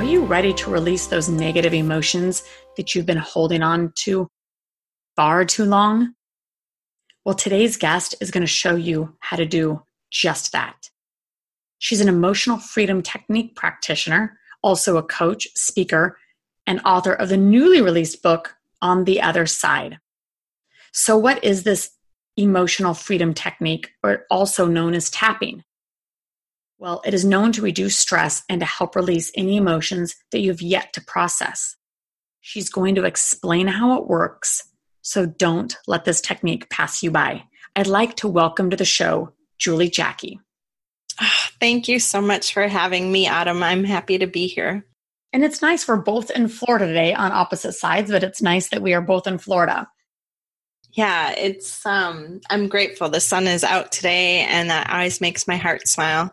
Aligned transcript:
Are 0.00 0.12
you 0.12 0.24
ready 0.24 0.54
to 0.54 0.70
release 0.70 1.08
those 1.08 1.28
negative 1.28 1.74
emotions 1.74 2.42
that 2.78 2.94
you've 2.94 3.04
been 3.04 3.18
holding 3.18 3.62
on 3.62 3.92
to 3.96 4.30
far 5.14 5.44
too 5.44 5.66
long? 5.66 6.14
Well, 7.26 7.34
today's 7.34 7.76
guest 7.76 8.14
is 8.18 8.30
going 8.30 8.40
to 8.40 8.46
show 8.46 8.76
you 8.76 9.14
how 9.20 9.36
to 9.36 9.44
do 9.44 9.82
just 10.10 10.52
that. 10.52 10.88
She's 11.80 12.00
an 12.00 12.08
emotional 12.08 12.56
freedom 12.56 13.02
technique 13.02 13.54
practitioner, 13.56 14.38
also 14.62 14.96
a 14.96 15.02
coach, 15.02 15.46
speaker, 15.54 16.16
and 16.66 16.80
author 16.86 17.12
of 17.12 17.28
the 17.28 17.36
newly 17.36 17.82
released 17.82 18.22
book, 18.22 18.54
On 18.80 19.04
the 19.04 19.20
Other 19.20 19.44
Side. 19.44 19.98
So, 20.92 21.18
what 21.18 21.44
is 21.44 21.64
this 21.64 21.90
emotional 22.38 22.94
freedom 22.94 23.34
technique, 23.34 23.90
or 24.02 24.24
also 24.30 24.66
known 24.66 24.94
as 24.94 25.10
tapping? 25.10 25.62
Well, 26.80 27.02
it 27.04 27.12
is 27.12 27.26
known 27.26 27.52
to 27.52 27.60
reduce 27.60 27.98
stress 27.98 28.42
and 28.48 28.60
to 28.62 28.66
help 28.66 28.96
release 28.96 29.30
any 29.36 29.58
emotions 29.58 30.16
that 30.32 30.40
you 30.40 30.48
have 30.48 30.62
yet 30.62 30.94
to 30.94 31.02
process. 31.02 31.76
She's 32.40 32.70
going 32.70 32.94
to 32.94 33.04
explain 33.04 33.66
how 33.66 33.98
it 33.98 34.08
works, 34.08 34.66
so 35.02 35.26
don't 35.26 35.76
let 35.86 36.06
this 36.06 36.22
technique 36.22 36.70
pass 36.70 37.02
you 37.02 37.10
by. 37.10 37.42
I'd 37.76 37.86
like 37.86 38.16
to 38.16 38.28
welcome 38.28 38.70
to 38.70 38.78
the 38.78 38.86
show 38.86 39.34
Julie 39.58 39.90
Jacky. 39.90 40.40
Oh, 41.20 41.44
thank 41.60 41.86
you 41.86 41.98
so 41.98 42.22
much 42.22 42.54
for 42.54 42.66
having 42.66 43.12
me, 43.12 43.28
Autumn. 43.28 43.62
I'm 43.62 43.84
happy 43.84 44.16
to 44.16 44.26
be 44.26 44.46
here. 44.46 44.86
And 45.34 45.44
it's 45.44 45.60
nice 45.60 45.86
we're 45.86 45.96
both 45.96 46.30
in 46.30 46.48
Florida 46.48 46.86
today 46.86 47.12
on 47.12 47.30
opposite 47.30 47.74
sides, 47.74 48.10
but 48.10 48.24
it's 48.24 48.40
nice 48.40 48.70
that 48.70 48.80
we 48.80 48.94
are 48.94 49.02
both 49.02 49.26
in 49.26 49.36
Florida. 49.36 49.86
Yeah, 50.92 51.34
it's 51.36 51.84
um 51.84 52.40
I'm 52.48 52.68
grateful 52.68 53.10
the 53.10 53.20
sun 53.20 53.46
is 53.46 53.64
out 53.64 53.92
today 53.92 54.40
and 54.40 54.70
that 54.70 54.88
always 54.88 55.20
makes 55.20 55.46
my 55.46 55.56
heart 55.56 55.86
smile 55.86 56.32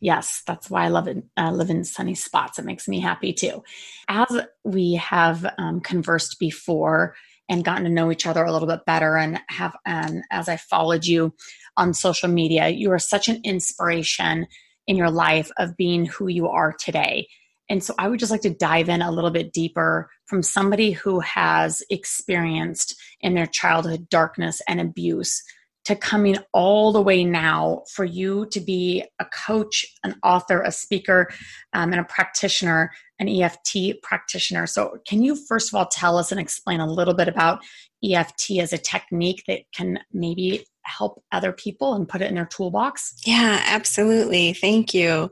yes, 0.00 0.42
that's 0.46 0.70
why 0.70 0.84
I 0.84 0.88
love 0.88 1.08
it. 1.08 1.24
Uh, 1.36 1.50
live 1.50 1.70
in 1.70 1.84
sunny 1.84 2.14
spots. 2.14 2.58
It 2.58 2.64
makes 2.64 2.88
me 2.88 3.00
happy 3.00 3.32
too. 3.32 3.62
As 4.08 4.28
we 4.64 4.94
have 4.94 5.46
um, 5.58 5.80
conversed 5.80 6.38
before 6.38 7.14
and 7.48 7.64
gotten 7.64 7.84
to 7.84 7.90
know 7.90 8.10
each 8.10 8.26
other 8.26 8.44
a 8.44 8.52
little 8.52 8.68
bit 8.68 8.84
better, 8.86 9.16
and 9.16 9.40
have, 9.48 9.76
and 9.86 10.24
as 10.30 10.48
I 10.48 10.56
followed 10.56 11.04
you 11.04 11.34
on 11.76 11.94
social 11.94 12.28
media, 12.28 12.68
you 12.68 12.90
are 12.90 12.98
such 12.98 13.28
an 13.28 13.40
inspiration 13.44 14.46
in 14.86 14.96
your 14.96 15.10
life 15.10 15.50
of 15.58 15.76
being 15.76 16.06
who 16.06 16.28
you 16.28 16.48
are 16.48 16.72
today. 16.72 17.28
And 17.68 17.82
so 17.82 17.94
I 17.98 18.08
would 18.08 18.20
just 18.20 18.30
like 18.30 18.42
to 18.42 18.50
dive 18.50 18.88
in 18.88 19.02
a 19.02 19.10
little 19.10 19.30
bit 19.30 19.52
deeper 19.52 20.10
from 20.26 20.42
somebody 20.42 20.92
who 20.92 21.20
has 21.20 21.82
experienced 21.90 23.00
in 23.20 23.34
their 23.34 23.46
childhood 23.46 24.08
darkness 24.08 24.60
and 24.68 24.80
abuse 24.80 25.42
to 25.86 25.94
coming 25.94 26.36
all 26.52 26.90
the 26.90 27.00
way 27.00 27.24
now 27.24 27.82
for 27.94 28.04
you 28.04 28.46
to 28.50 28.60
be 28.60 29.04
a 29.20 29.24
coach, 29.24 29.86
an 30.02 30.16
author, 30.24 30.60
a 30.62 30.72
speaker, 30.72 31.28
um, 31.72 31.92
and 31.92 32.00
a 32.00 32.04
practitioner, 32.04 32.90
an 33.20 33.28
EFT 33.28 34.02
practitioner. 34.02 34.66
So, 34.66 34.98
can 35.06 35.22
you 35.22 35.36
first 35.46 35.70
of 35.70 35.76
all 35.76 35.86
tell 35.86 36.18
us 36.18 36.32
and 36.32 36.40
explain 36.40 36.80
a 36.80 36.90
little 36.90 37.14
bit 37.14 37.28
about 37.28 37.60
EFT 38.04 38.58
as 38.60 38.72
a 38.72 38.78
technique 38.78 39.44
that 39.46 39.60
can 39.72 40.00
maybe 40.12 40.64
help 40.82 41.22
other 41.32 41.52
people 41.52 41.94
and 41.94 42.08
put 42.08 42.20
it 42.20 42.28
in 42.28 42.34
their 42.34 42.46
toolbox? 42.46 43.14
Yeah, 43.24 43.62
absolutely. 43.66 44.54
Thank 44.54 44.92
you. 44.92 45.30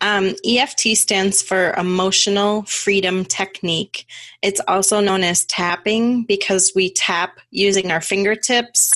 Um, 0.00 0.34
EFT 0.46 0.96
stands 0.96 1.42
for 1.42 1.72
Emotional 1.72 2.62
Freedom 2.62 3.24
Technique. 3.24 4.06
It's 4.42 4.60
also 4.68 5.00
known 5.00 5.24
as 5.24 5.44
tapping 5.46 6.24
because 6.24 6.72
we 6.76 6.92
tap 6.92 7.38
using 7.50 7.90
our 7.90 8.00
fingertips 8.00 8.92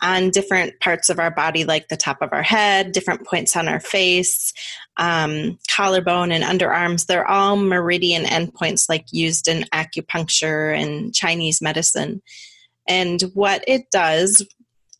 on 0.00 0.30
different 0.30 0.78
parts 0.80 1.08
of 1.08 1.18
our 1.18 1.30
body, 1.30 1.64
like 1.64 1.88
the 1.88 1.96
top 1.96 2.20
of 2.20 2.30
our 2.32 2.42
head, 2.42 2.92
different 2.92 3.26
points 3.26 3.56
on 3.56 3.66
our 3.68 3.80
face, 3.80 4.52
um, 4.96 5.58
collarbone, 5.74 6.32
and 6.32 6.44
underarms. 6.44 7.06
They're 7.06 7.28
all 7.28 7.56
meridian 7.56 8.24
endpoints, 8.24 8.88
like 8.88 9.06
used 9.10 9.48
in 9.48 9.64
acupuncture 9.72 10.76
and 10.76 11.14
Chinese 11.14 11.62
medicine. 11.62 12.22
And 12.86 13.20
what 13.34 13.64
it 13.66 13.90
does 13.90 14.46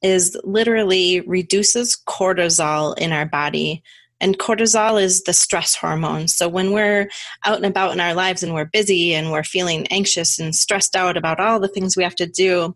is 0.02 0.38
literally 0.44 1.20
reduces 1.20 2.00
cortisol 2.06 2.96
in 2.98 3.12
our 3.12 3.26
body. 3.26 3.82
And 4.18 4.38
cortisol 4.38 5.02
is 5.02 5.24
the 5.24 5.34
stress 5.34 5.74
hormone. 5.74 6.28
So 6.28 6.48
when 6.48 6.72
we're 6.72 7.10
out 7.44 7.56
and 7.56 7.66
about 7.66 7.92
in 7.92 8.00
our 8.00 8.14
lives 8.14 8.42
and 8.42 8.54
we're 8.54 8.64
busy 8.64 9.14
and 9.14 9.30
we're 9.30 9.44
feeling 9.44 9.86
anxious 9.88 10.38
and 10.38 10.54
stressed 10.54 10.96
out 10.96 11.18
about 11.18 11.38
all 11.38 11.60
the 11.60 11.68
things 11.68 11.96
we 11.96 12.02
have 12.02 12.16
to 12.16 12.26
do, 12.26 12.74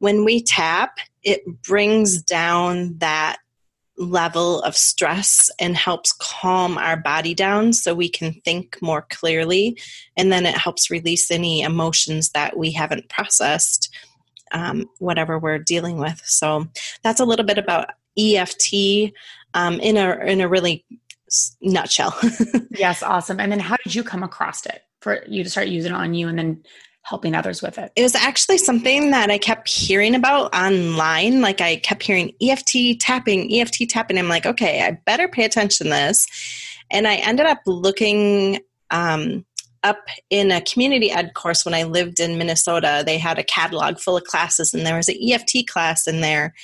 when 0.00 0.24
we 0.24 0.42
tap, 0.42 0.98
it 1.28 1.62
brings 1.62 2.22
down 2.22 2.96
that 2.98 3.36
level 3.98 4.62
of 4.62 4.74
stress 4.74 5.50
and 5.60 5.76
helps 5.76 6.12
calm 6.12 6.78
our 6.78 6.96
body 6.96 7.34
down 7.34 7.74
so 7.74 7.94
we 7.94 8.08
can 8.08 8.32
think 8.44 8.78
more 8.80 9.02
clearly. 9.10 9.78
And 10.16 10.32
then 10.32 10.46
it 10.46 10.56
helps 10.56 10.90
release 10.90 11.30
any 11.30 11.60
emotions 11.60 12.30
that 12.30 12.56
we 12.56 12.72
haven't 12.72 13.10
processed, 13.10 13.94
um, 14.52 14.88
whatever 15.00 15.38
we're 15.38 15.58
dealing 15.58 15.98
with. 15.98 16.22
So 16.24 16.66
that's 17.02 17.20
a 17.20 17.26
little 17.26 17.44
bit 17.44 17.58
about 17.58 17.90
EFT 18.18 19.12
um, 19.52 19.80
in 19.80 19.98
a 19.98 20.16
in 20.24 20.40
a 20.40 20.48
really 20.48 20.86
nutshell. 21.60 22.18
yes, 22.70 23.02
awesome. 23.02 23.38
And 23.38 23.52
then 23.52 23.60
how 23.60 23.76
did 23.84 23.94
you 23.94 24.02
come 24.02 24.22
across 24.22 24.64
it 24.64 24.82
for 25.00 25.22
you 25.26 25.44
to 25.44 25.50
start 25.50 25.68
using 25.68 25.92
it 25.92 25.96
on 25.96 26.14
you 26.14 26.28
and 26.28 26.38
then 26.38 26.62
helping 27.02 27.34
others 27.34 27.62
with 27.62 27.78
it? 27.78 27.92
It 27.96 28.02
was 28.02 28.14
actually 28.14 28.58
something 28.58 29.10
that 29.10 29.30
I 29.30 29.38
kept 29.38 29.68
hearing 29.68 30.14
about 30.14 30.54
online. 30.54 31.40
Like 31.40 31.60
I 31.60 31.76
kept 31.76 32.02
hearing 32.02 32.32
EFT 32.42 33.00
tapping, 33.00 33.52
EFT 33.52 33.88
tapping. 33.88 34.18
I'm 34.18 34.28
like, 34.28 34.46
okay, 34.46 34.82
I 34.82 34.98
better 35.06 35.28
pay 35.28 35.44
attention 35.44 35.86
to 35.86 35.92
this. 35.92 36.26
And 36.90 37.06
I 37.06 37.16
ended 37.16 37.46
up 37.46 37.60
looking 37.66 38.60
um, 38.90 39.44
up 39.82 40.06
in 40.30 40.50
a 40.50 40.60
community 40.60 41.10
ed 41.10 41.34
course 41.34 41.64
when 41.64 41.74
I 41.74 41.84
lived 41.84 42.20
in 42.20 42.38
Minnesota. 42.38 43.02
They 43.04 43.18
had 43.18 43.38
a 43.38 43.44
catalog 43.44 43.98
full 43.98 44.16
of 44.16 44.24
classes, 44.24 44.74
and 44.74 44.86
there 44.86 44.96
was 44.96 45.08
an 45.08 45.16
EFT 45.20 45.66
class 45.68 46.06
in 46.06 46.20
there 46.20 46.54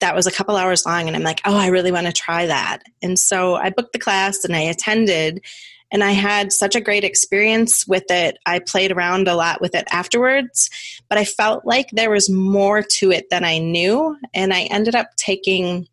that 0.00 0.14
was 0.14 0.26
a 0.26 0.32
couple 0.32 0.56
hours 0.56 0.84
long. 0.84 1.06
And 1.06 1.16
I'm 1.16 1.22
like, 1.22 1.40
oh, 1.44 1.56
I 1.56 1.68
really 1.68 1.92
want 1.92 2.06
to 2.06 2.12
try 2.12 2.46
that. 2.46 2.82
And 3.02 3.18
so 3.18 3.54
I 3.54 3.70
booked 3.70 3.92
the 3.92 3.98
class 3.98 4.44
and 4.44 4.54
I 4.54 4.60
attended 4.60 5.44
and 5.94 6.02
I 6.02 6.10
had 6.10 6.52
such 6.52 6.74
a 6.74 6.80
great 6.80 7.04
experience 7.04 7.86
with 7.86 8.10
it. 8.10 8.36
I 8.44 8.58
played 8.58 8.90
around 8.90 9.28
a 9.28 9.36
lot 9.36 9.60
with 9.60 9.76
it 9.76 9.86
afterwards, 9.92 10.68
but 11.08 11.18
I 11.18 11.24
felt 11.24 11.64
like 11.64 11.88
there 11.92 12.10
was 12.10 12.28
more 12.28 12.82
to 12.96 13.12
it 13.12 13.30
than 13.30 13.44
I 13.44 13.58
knew. 13.58 14.16
And 14.34 14.52
I 14.52 14.62
ended 14.62 14.96
up 14.96 15.10
taking 15.16 15.86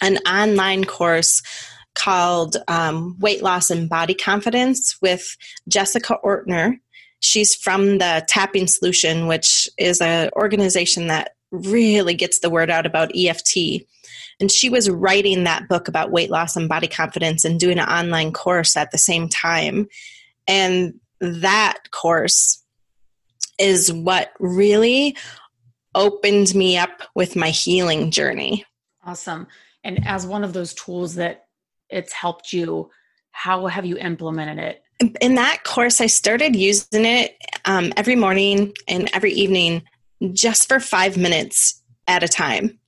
an 0.00 0.16
online 0.26 0.86
course 0.86 1.42
called 1.94 2.56
um, 2.66 3.18
Weight 3.20 3.42
Loss 3.42 3.68
and 3.68 3.90
Body 3.90 4.14
Confidence 4.14 4.96
with 5.02 5.36
Jessica 5.68 6.16
Ortner. 6.24 6.78
She's 7.20 7.54
from 7.54 7.98
the 7.98 8.24
Tapping 8.26 8.66
Solution, 8.66 9.26
which 9.26 9.68
is 9.76 10.00
an 10.00 10.30
organization 10.34 11.08
that 11.08 11.32
really 11.50 12.14
gets 12.14 12.38
the 12.38 12.50
word 12.50 12.70
out 12.70 12.86
about 12.86 13.12
EFT. 13.14 13.84
And 14.40 14.50
she 14.50 14.68
was 14.68 14.90
writing 14.90 15.44
that 15.44 15.68
book 15.68 15.88
about 15.88 16.10
weight 16.10 16.30
loss 16.30 16.56
and 16.56 16.68
body 16.68 16.88
confidence 16.88 17.44
and 17.44 17.58
doing 17.58 17.78
an 17.78 17.88
online 17.88 18.32
course 18.32 18.76
at 18.76 18.90
the 18.90 18.98
same 18.98 19.28
time. 19.28 19.88
And 20.46 20.94
that 21.20 21.90
course 21.90 22.62
is 23.58 23.92
what 23.92 24.32
really 24.38 25.16
opened 25.94 26.54
me 26.54 26.76
up 26.76 27.02
with 27.14 27.36
my 27.36 27.48
healing 27.48 28.10
journey. 28.10 28.64
Awesome. 29.04 29.46
And 29.82 30.06
as 30.06 30.26
one 30.26 30.44
of 30.44 30.52
those 30.52 30.74
tools 30.74 31.14
that 31.14 31.46
it's 31.88 32.12
helped 32.12 32.52
you 32.52 32.90
how 33.36 33.66
have 33.66 33.84
you 33.84 33.98
implemented 33.98 34.58
it? 34.58 34.82
In 35.20 35.34
that 35.34 35.62
course, 35.62 36.00
I 36.00 36.06
started 36.06 36.56
using 36.56 37.04
it 37.04 37.36
um, 37.66 37.92
every 37.98 38.16
morning 38.16 38.72
and 38.88 39.10
every 39.12 39.32
evening 39.32 39.82
just 40.32 40.68
for 40.68 40.80
five 40.80 41.18
minutes 41.18 41.82
at 42.08 42.22
a 42.22 42.28
time. 42.28 42.78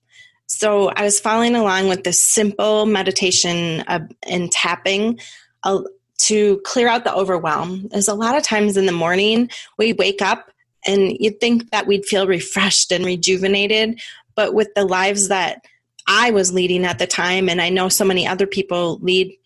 So 0.49 0.89
I 0.89 1.05
was 1.05 1.21
following 1.21 1.55
along 1.55 1.89
with 1.89 2.05
this 2.05 2.21
simple 2.21 2.87
meditation 2.87 3.85
and 4.23 4.51
tapping 4.51 5.21
uh, 5.63 5.83
to 6.19 6.61
clear 6.65 6.89
out 6.89 7.05
the 7.05 7.15
overwhelm. 7.15 7.89
There's 7.89 8.09
a 8.09 8.15
lot 8.15 8.37
of 8.37 8.43
times 8.43 8.77
in 8.77 8.87
the 8.87 8.93
morning 8.93 9.51
we 9.77 9.93
wake 9.93 10.23
up 10.23 10.51
and 10.87 11.17
you'd 11.21 11.39
think 11.39 11.71
that 11.71 11.87
we'd 11.87 12.07
feel 12.07 12.27
refreshed 12.27 12.93
and 12.93 13.05
rejuvenated, 13.05 14.01
but 14.35 14.55
with 14.55 14.73
the 14.75 14.85
lives 14.85 15.29
that 15.29 15.65
I 16.07 16.31
was 16.31 16.53
leading 16.53 16.87
at 16.87 16.99
the 16.99 17.07
time, 17.07 17.51
and 17.51 17.61
I 17.61 17.69
know 17.69 17.91
so 17.91 18.05
many 18.05 18.27
other 18.27 18.47
people 18.47 18.99
lead 19.03 19.37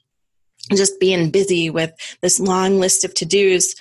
just 0.72 1.00
being 1.00 1.31
busy 1.31 1.70
with 1.70 1.93
this 2.20 2.38
long 2.38 2.78
list 2.78 3.04
of 3.04 3.12
to 3.14 3.26
dos, 3.26 3.75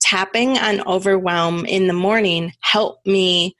tapping 0.00 0.58
on 0.58 0.86
overwhelm 0.86 1.64
in 1.64 1.86
the 1.86 1.94
morning 1.94 2.52
helped 2.60 3.06
me 3.06 3.56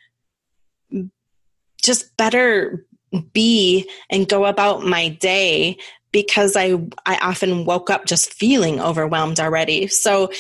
just 1.83 2.15
better 2.19 2.85
be 3.33 3.89
and 4.11 4.29
go 4.29 4.47
about 4.47 4.85
my 4.85 5.09
day 5.09 5.77
because 6.13 6.57
I 6.57 6.81
I 7.07 7.19
often 7.19 7.65
woke 7.65 7.91
up 7.91 8.05
just 8.05 8.35
feeling 8.35 8.81
overwhelmed 8.81 9.39
already. 9.39 9.87
So 9.87 10.31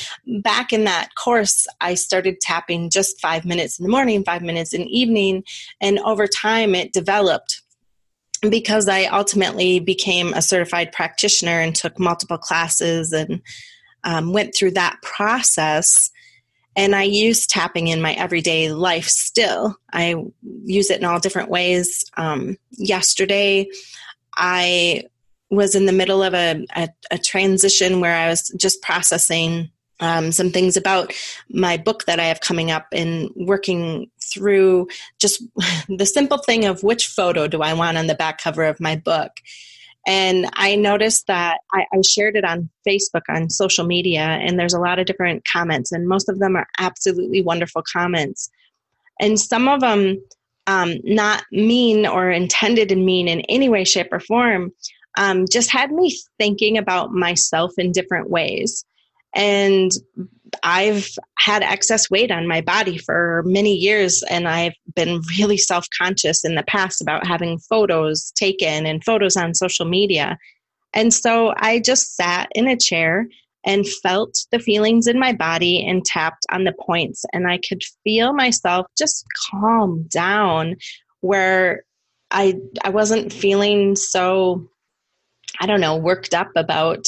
back 0.43 0.73
in 0.73 0.85
that 0.85 1.15
course, 1.15 1.67
I 1.81 1.95
started 1.95 2.41
tapping 2.41 2.91
just 2.91 3.21
5 3.21 3.45
minutes 3.45 3.79
in 3.79 3.85
the 3.85 3.91
morning, 3.91 4.25
5 4.25 4.43
minutes 4.43 4.73
in 4.73 4.83
the 4.83 4.99
evening, 4.99 5.45
and 5.81 5.99
over 6.01 6.27
time 6.27 6.75
it 6.75 6.93
developed 6.93 7.63
because 8.49 8.89
I 8.89 9.05
ultimately 9.05 9.81
became 9.81 10.33
a 10.33 10.43
certified 10.43 10.93
practitioner 10.93 11.61
and 11.61 11.75
took 11.75 11.99
multiple 11.99 12.39
classes 12.39 13.13
and 13.13 13.43
um, 14.05 14.33
went 14.33 14.55
through 14.55 14.73
that 14.73 14.97
process. 15.03 16.11
And 16.81 16.97
I 16.97 17.03
use 17.03 17.47
tapping 17.47 17.89
in 17.89 18.01
my 18.01 18.15
everyday 18.15 18.73
life 18.73 19.05
still. 19.05 19.77
I 19.93 20.15
use 20.65 20.89
it 20.89 20.99
in 20.99 21.05
all 21.05 21.21
different 21.21 21.51
ways. 21.51 22.07
Um, 22.17 22.57
yesterday, 22.71 23.69
I 24.35 25.03
was 25.51 25.75
in 25.75 25.85
the 25.85 25.93
middle 25.93 26.23
of 26.23 26.33
a, 26.33 26.65
a, 26.75 26.89
a 27.11 27.19
transition 27.19 28.01
where 28.01 28.17
I 28.17 28.31
was 28.31 28.49
just 28.59 28.81
processing 28.81 29.71
um, 30.01 30.33
some 30.33 30.49
things 30.49 30.79
about 30.79 31.13
my 31.51 31.77
book 31.77 32.07
that 32.07 32.19
I 32.19 32.25
have 32.25 32.41
coming 32.41 32.71
up 32.71 32.87
and 32.93 33.29
working 33.37 34.11
through 34.33 34.89
just 35.19 35.43
the 35.91 36.07
simple 36.07 36.39
thing 36.39 36.65
of 36.65 36.83
which 36.83 37.09
photo 37.09 37.47
do 37.47 37.61
I 37.61 37.75
want 37.75 37.99
on 37.99 38.07
the 38.07 38.15
back 38.15 38.41
cover 38.41 38.65
of 38.65 38.81
my 38.81 38.97
book. 38.97 39.33
And 40.07 40.49
I 40.55 40.77
noticed 40.77 41.27
that 41.27 41.59
I, 41.73 41.85
I, 41.93 42.01
shared 42.09 42.37
it 42.37 42.45
on 42.45 42.71
Facebook, 42.89 43.23
on 43.29 43.51
social 43.51 43.85
media, 43.85 44.23
and 44.23 44.59
there's 44.59 44.73
a 44.73 44.81
lot 44.81 44.99
of 44.99 45.07
different 45.07 45.45
comments, 45.45 45.93
and 45.93 46.09
most 46.09 46.29
of 46.29 46.39
them 46.39 46.57
are 46.57 46.67
absolutely 46.79 47.43
wonderful 47.43 47.83
comments. 47.93 48.51
And 49.21 49.39
some 49.39 49.69
of 49.69 49.81
them, 49.81 50.23
um, 50.67 50.95
not 51.05 51.45
mean 51.53 52.07
or 52.07 52.31
intended 52.31 52.89
to 52.89 52.97
mean 52.97 53.29
in 53.29 53.41
any 53.43 53.69
way, 53.69 53.85
shape, 53.85 54.09
or 54.11 54.21
form, 54.21 54.73
um, 55.19 55.45
just 55.51 55.71
had 55.71 55.93
me 55.93 56.17
thinking 56.39 56.79
about 56.79 57.13
myself 57.13 57.73
in 57.77 57.93
different 57.93 58.31
ways. 58.31 58.85
And 59.35 59.91
I've 60.63 61.09
had 61.39 61.63
excess 61.63 62.11
weight 62.11 62.31
on 62.31 62.49
my 62.49 62.61
body 62.61 62.99
for 62.99 63.43
many 63.47 63.75
years, 63.75 64.23
and 64.29 64.49
I've 64.49 64.75
been 64.95 65.21
really 65.39 65.57
self 65.57 65.87
conscious 65.97 66.45
in 66.45 66.55
the 66.55 66.63
past 66.65 67.01
about 67.01 67.27
having 67.27 67.59
photos 67.59 68.33
taken 68.33 68.87
and 68.87 69.05
photos 69.05 69.37
on 69.37 69.55
social 69.55 69.87
media. 69.87 70.39
And 70.93 71.15
so 71.15 71.55
I 71.57 71.81
just 71.81 72.17
sat 72.17 72.49
in 72.55 72.67
a 72.67 72.77
chair 72.77 73.27
and 73.65 73.87
felt 73.87 74.47
the 74.51 74.59
feelings 74.59 75.07
in 75.07 75.19
my 75.19 75.33
body 75.33 75.87
and 75.87 76.05
tapped 76.05 76.47
on 76.51 76.65
the 76.65 76.73
points, 76.73 77.25
and 77.33 77.47
I 77.47 77.59
could 77.59 77.83
feel 78.05 78.33
myself 78.33 78.87
just 78.97 79.25
calm 79.51 80.07
down 80.09 80.77
where 81.21 81.85
I 82.31 82.57
I 82.83 82.91
wasn't 82.91 83.33
feeling 83.33 83.97
so 83.97 84.69
I 85.61 85.67
don't 85.67 85.81
know 85.81 85.97
worked 85.97 86.35
up 86.35 86.51
about 86.57 87.07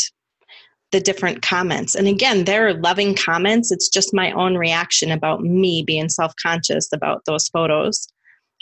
the 0.92 1.00
different 1.00 1.42
comments. 1.42 1.94
And 1.94 2.06
again, 2.06 2.44
they're 2.44 2.74
loving 2.74 3.16
comments. 3.16 3.72
It's 3.72 3.88
just 3.88 4.14
my 4.14 4.30
own 4.32 4.56
reaction 4.56 5.10
about 5.10 5.42
me 5.42 5.82
being 5.82 6.08
self 6.08 6.34
conscious 6.36 6.88
about 6.92 7.24
those 7.24 7.48
photos 7.48 8.06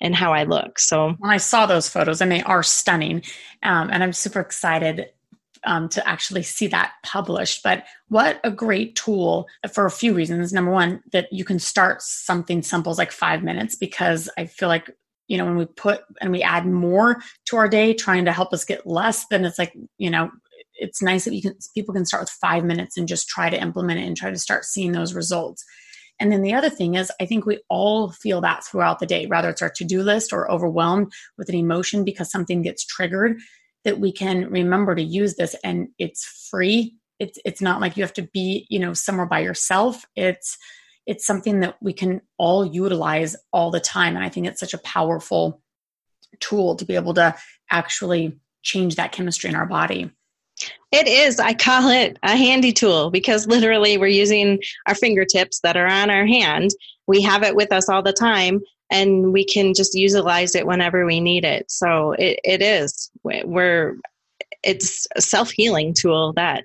and 0.00 0.15
how 0.15 0.32
I 0.32 0.44
look. 0.44 0.79
So 0.79 1.15
when 1.19 1.31
I 1.31 1.37
saw 1.37 1.67
those 1.67 1.88
photos, 1.88 2.21
and 2.21 2.32
they 2.32 2.43
are 2.43 2.62
stunning, 2.62 3.23
um, 3.62 3.91
and 3.93 4.03
I'm 4.03 4.15
super 4.15 4.41
excited 4.41 5.11
um, 5.65 5.91
to 5.91 6.09
actually 6.09 6.43
see 6.43 6.69
that 6.69 6.93
published. 7.05 7.62
But 7.62 7.85
what 8.09 8.41
a 8.44 8.50
great 8.50 8.94
tool 8.94 9.47
for 9.75 9.85
a 9.85 9.91
few 9.91 10.15
reasons. 10.15 10.53
Number 10.53 10.71
one, 10.71 11.03
that 11.12 11.31
you 11.33 11.44
can 11.44 11.59
start 11.59 12.00
something 12.00 12.62
simple 12.62 12.94
like 12.94 13.12
five 13.12 13.43
minutes 13.43 13.75
because 13.75 14.31
I 14.38 14.47
feel 14.47 14.69
like 14.69 14.91
you 15.26 15.38
know 15.38 15.44
when 15.44 15.56
we 15.56 15.67
put 15.67 16.03
and 16.21 16.33
we 16.33 16.43
add 16.43 16.67
more 16.67 17.23
to 17.47 17.56
our 17.56 17.69
day 17.69 17.94
trying 17.94 18.25
to 18.25 18.33
help 18.33 18.53
us 18.53 18.65
get 18.65 18.85
less 18.85 19.26
then 19.29 19.44
it's 19.44 19.61
like 19.61 19.73
you 19.97 20.11
know 20.11 20.29
it's 20.81 21.03
nice 21.03 21.25
that 21.25 21.35
you 21.35 21.43
can 21.43 21.55
people 21.75 21.94
can 21.94 22.06
start 22.06 22.23
with 22.23 22.31
five 22.31 22.65
minutes 22.65 22.97
and 22.97 23.09
just 23.09 23.29
try 23.29 23.50
to 23.50 23.61
implement 23.61 24.00
it 24.00 24.06
and 24.06 24.17
try 24.17 24.31
to 24.31 24.38
start 24.38 24.65
seeing 24.65 24.93
those 24.93 25.15
results. 25.15 25.65
And 26.19 26.31
then 26.31 26.43
the 26.43 26.53
other 26.55 26.71
thing 26.71 26.94
is 26.94 27.11
i 27.21 27.27
think 27.27 27.47
we 27.47 27.61
all 27.69 28.11
feel 28.11 28.41
that 28.43 28.65
throughout 28.65 28.99
the 28.99 29.06
day 29.06 29.27
whether 29.27 29.49
it's 29.49 29.62
our 29.62 29.71
to-do 29.71 30.03
list 30.03 30.32
or 30.32 30.50
overwhelmed 30.50 31.12
with 31.38 31.49
an 31.49 31.55
emotion 31.55 32.05
because 32.05 32.31
something 32.31 32.62
gets 32.62 32.85
triggered 32.85 33.38
that 33.85 33.99
we 33.99 34.12
can 34.12 34.50
remember 34.50 34.94
to 34.94 35.03
use 35.03 35.37
this 35.37 35.56
and 35.65 35.88
it's 35.99 36.25
free. 36.50 36.97
It's 37.19 37.38
it's 37.44 37.62
not 37.62 37.81
like 37.81 37.97
you 37.97 38.03
have 38.03 38.12
to 38.15 38.29
be 38.33 38.67
you 38.69 38.79
know 38.79 38.94
somewhere 38.94 39.26
by 39.26 39.41
yourself. 39.41 40.05
It's 40.17 40.59
it's 41.06 41.26
something 41.26 41.61
that 41.61 41.76
we 41.81 41.93
can 41.93 42.21
all 42.37 42.65
utilize 42.65 43.35
all 43.53 43.71
the 43.71 43.81
time. 43.81 44.17
And 44.17 44.25
i 44.25 44.29
think 44.29 44.47
it's 44.47 44.61
such 44.61 44.75
a 44.75 44.79
powerful 44.79 45.62
tool 46.38 46.76
to 46.76 46.85
be 46.85 46.94
able 46.94 47.15
to 47.15 47.35
actually 47.71 48.38
change 48.62 48.97
that 48.97 49.12
chemistry 49.12 49.49
in 49.49 49.56
our 49.56 49.67
body 49.67 50.11
it 50.92 51.06
is. 51.06 51.38
I 51.38 51.54
call 51.54 51.88
it 51.88 52.19
a 52.22 52.37
handy 52.37 52.72
tool 52.72 53.10
because 53.10 53.46
literally 53.46 53.96
we're 53.96 54.08
using 54.08 54.60
our 54.87 54.94
fingertips 54.94 55.60
that 55.60 55.76
are 55.76 55.87
on 55.87 56.10
our 56.10 56.26
hand. 56.26 56.70
We 57.06 57.22
have 57.22 57.42
it 57.42 57.54
with 57.54 57.72
us 57.72 57.88
all 57.88 58.02
the 58.02 58.12
time 58.12 58.60
and 58.90 59.32
we 59.32 59.44
can 59.44 59.72
just 59.72 59.94
utilize 59.94 60.54
it 60.54 60.66
whenever 60.66 61.06
we 61.06 61.20
need 61.20 61.44
it. 61.44 61.70
So 61.70 62.12
it, 62.12 62.40
it 62.44 62.62
is. 62.62 63.10
We're 63.22 63.96
it's 64.62 65.06
a 65.16 65.22
self-healing 65.22 65.94
tool 65.94 66.32
that 66.34 66.64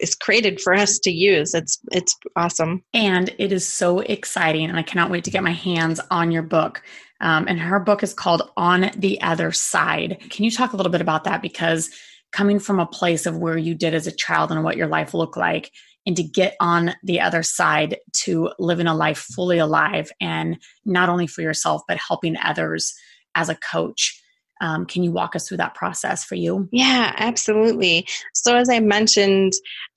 is 0.00 0.14
created 0.14 0.60
for 0.60 0.72
us 0.72 0.98
to 1.00 1.10
use. 1.10 1.52
It's 1.52 1.78
it's 1.92 2.16
awesome. 2.36 2.82
And 2.94 3.34
it 3.38 3.52
is 3.52 3.66
so 3.66 4.00
exciting 4.00 4.68
and 4.68 4.78
I 4.78 4.82
cannot 4.82 5.10
wait 5.10 5.24
to 5.24 5.30
get 5.30 5.42
my 5.42 5.52
hands 5.52 6.00
on 6.10 6.30
your 6.30 6.42
book. 6.42 6.82
Um, 7.20 7.46
and 7.48 7.58
her 7.58 7.80
book 7.80 8.02
is 8.02 8.14
called 8.14 8.50
On 8.56 8.90
the 8.96 9.20
Other 9.22 9.50
Side. 9.50 10.18
Can 10.30 10.44
you 10.44 10.50
talk 10.50 10.72
a 10.72 10.76
little 10.76 10.92
bit 10.92 11.00
about 11.00 11.24
that? 11.24 11.42
Because 11.42 11.90
coming 12.36 12.58
from 12.58 12.78
a 12.78 12.86
place 12.86 13.24
of 13.24 13.38
where 13.38 13.56
you 13.56 13.74
did 13.74 13.94
as 13.94 14.06
a 14.06 14.12
child 14.12 14.52
and 14.52 14.62
what 14.62 14.76
your 14.76 14.88
life 14.88 15.14
looked 15.14 15.38
like 15.38 15.72
and 16.04 16.16
to 16.16 16.22
get 16.22 16.54
on 16.60 16.94
the 17.02 17.18
other 17.18 17.42
side 17.42 17.96
to 18.12 18.50
living 18.58 18.86
a 18.86 18.94
life 18.94 19.16
fully 19.16 19.56
alive 19.56 20.12
and 20.20 20.58
not 20.84 21.08
only 21.08 21.26
for 21.26 21.40
yourself 21.40 21.80
but 21.88 21.96
helping 21.96 22.36
others 22.36 22.92
as 23.34 23.48
a 23.48 23.54
coach. 23.54 24.22
Um, 24.60 24.84
can 24.84 25.02
you 25.02 25.12
walk 25.12 25.34
us 25.34 25.48
through 25.48 25.56
that 25.56 25.74
process 25.74 26.24
for 26.24 26.34
you? 26.34 26.68
Yeah 26.72 27.14
absolutely. 27.16 28.06
So 28.34 28.54
as 28.54 28.68
i 28.68 28.80
mentioned 28.80 29.54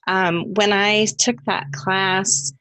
um, 0.07 0.53
when 0.53 0.71
i 0.71 1.07
took 1.17 1.43
that 1.43 1.65
class 1.73 2.53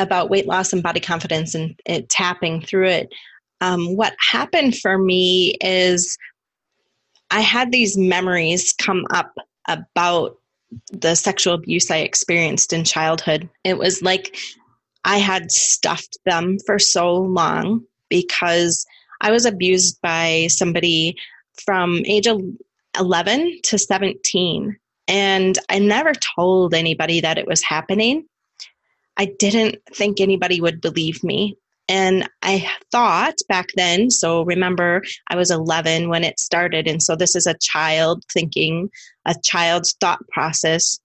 about 0.00 0.28
weight 0.28 0.46
loss 0.46 0.72
and 0.72 0.82
body 0.82 1.00
confidence 1.00 1.54
and 1.54 1.80
tapping 2.08 2.62
through 2.62 2.88
it 2.88 3.12
um, 3.60 3.96
what 3.96 4.14
happened 4.20 4.76
for 4.76 4.98
me 4.98 5.56
is 5.60 6.16
I 7.30 7.40
had 7.40 7.72
these 7.72 7.96
memories 7.96 8.72
come 8.72 9.04
up 9.10 9.34
about 9.66 10.36
the 10.92 11.14
sexual 11.14 11.54
abuse 11.54 11.90
I 11.90 11.98
experienced 11.98 12.72
in 12.72 12.84
childhood. 12.84 13.48
It 13.64 13.78
was 13.78 14.02
like 14.02 14.36
I 15.04 15.18
had 15.18 15.50
stuffed 15.50 16.18
them 16.26 16.58
for 16.66 16.78
so 16.78 17.14
long 17.14 17.84
because 18.08 18.86
I 19.20 19.30
was 19.30 19.44
abused 19.44 20.00
by 20.02 20.46
somebody 20.50 21.16
from 21.64 22.02
age 22.06 22.26
11 22.98 23.60
to 23.64 23.78
17. 23.78 24.76
And 25.08 25.58
I 25.68 25.78
never 25.78 26.12
told 26.12 26.74
anybody 26.74 27.20
that 27.20 27.38
it 27.38 27.46
was 27.46 27.62
happening. 27.62 28.26
I 29.16 29.26
didn't 29.38 29.78
think 29.92 30.20
anybody 30.20 30.60
would 30.60 30.80
believe 30.80 31.24
me. 31.24 31.56
And 31.88 32.28
I 32.42 32.68
thought 32.92 33.36
back 33.48 33.68
then, 33.74 34.10
so 34.10 34.42
remember, 34.42 35.02
I 35.28 35.36
was 35.36 35.50
11 35.50 36.08
when 36.08 36.24
it 36.24 36.38
started. 36.38 36.86
And 36.86 37.02
so 37.02 37.16
this 37.16 37.34
is 37.34 37.46
a 37.46 37.56
child 37.60 38.24
thinking, 38.32 38.90
a 39.24 39.34
child's 39.42 39.94
thought 40.00 40.20
process. 40.28 40.98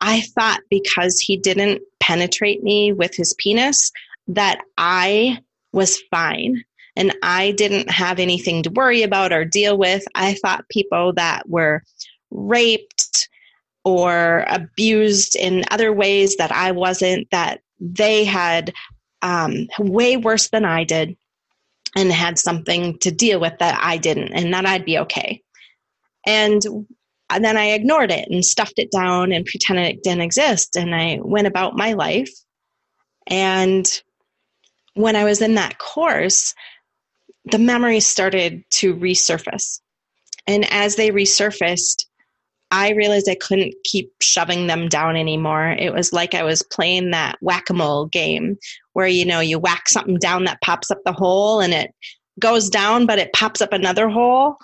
I 0.00 0.22
thought 0.34 0.60
because 0.68 1.20
he 1.20 1.36
didn't 1.36 1.82
penetrate 2.00 2.62
me 2.62 2.92
with 2.92 3.14
his 3.14 3.34
penis 3.38 3.92
that 4.28 4.60
I 4.76 5.38
was 5.72 6.02
fine 6.10 6.64
and 6.96 7.14
I 7.22 7.52
didn't 7.52 7.90
have 7.90 8.18
anything 8.18 8.62
to 8.64 8.70
worry 8.70 9.02
about 9.02 9.32
or 9.32 9.44
deal 9.44 9.78
with. 9.78 10.02
I 10.14 10.34
thought 10.34 10.68
people 10.68 11.12
that 11.14 11.48
were 11.48 11.82
raped, 12.30 13.28
or 13.84 14.44
abused 14.48 15.36
in 15.36 15.64
other 15.70 15.92
ways 15.92 16.36
that 16.36 16.52
I 16.52 16.72
wasn't, 16.72 17.30
that 17.30 17.60
they 17.80 18.24
had 18.24 18.72
um, 19.22 19.68
way 19.78 20.16
worse 20.16 20.48
than 20.50 20.64
I 20.64 20.84
did 20.84 21.16
and 21.96 22.12
had 22.12 22.38
something 22.38 22.98
to 23.00 23.10
deal 23.10 23.40
with 23.40 23.58
that 23.58 23.78
I 23.82 23.96
didn't, 23.96 24.32
and 24.32 24.52
that 24.54 24.66
I'd 24.66 24.84
be 24.84 24.98
okay. 24.98 25.42
And 26.26 26.62
then 27.38 27.56
I 27.56 27.70
ignored 27.70 28.10
it 28.10 28.28
and 28.30 28.44
stuffed 28.44 28.78
it 28.78 28.90
down 28.90 29.32
and 29.32 29.44
pretended 29.44 29.86
it 29.86 30.02
didn't 30.02 30.22
exist. 30.22 30.76
And 30.76 30.94
I 30.94 31.18
went 31.22 31.46
about 31.46 31.76
my 31.76 31.92
life. 31.92 32.30
And 33.26 33.86
when 34.94 35.16
I 35.16 35.24
was 35.24 35.40
in 35.40 35.54
that 35.54 35.78
course, 35.78 36.54
the 37.44 37.58
memories 37.58 38.06
started 38.06 38.64
to 38.70 38.94
resurface. 38.94 39.80
And 40.46 40.70
as 40.72 40.96
they 40.96 41.10
resurfaced, 41.10 42.06
I 42.70 42.90
realized 42.90 43.28
I 43.28 43.34
couldn't 43.34 43.74
keep 43.84 44.12
shoving 44.20 44.66
them 44.66 44.88
down 44.88 45.16
anymore. 45.16 45.70
It 45.70 45.92
was 45.92 46.12
like 46.12 46.34
I 46.34 46.44
was 46.44 46.62
playing 46.62 47.10
that 47.10 47.36
whack 47.40 47.68
a 47.68 47.74
mole 47.74 48.06
game 48.06 48.56
where, 48.92 49.08
you 49.08 49.24
know, 49.24 49.40
you 49.40 49.58
whack 49.58 49.88
something 49.88 50.18
down 50.18 50.44
that 50.44 50.60
pops 50.60 50.90
up 50.90 50.98
the 51.04 51.12
hole 51.12 51.60
and 51.60 51.74
it 51.74 51.92
goes 52.38 52.70
down, 52.70 53.06
but 53.06 53.18
it 53.18 53.32
pops 53.32 53.60
up 53.60 53.72
another 53.72 54.08
hole. 54.08 54.56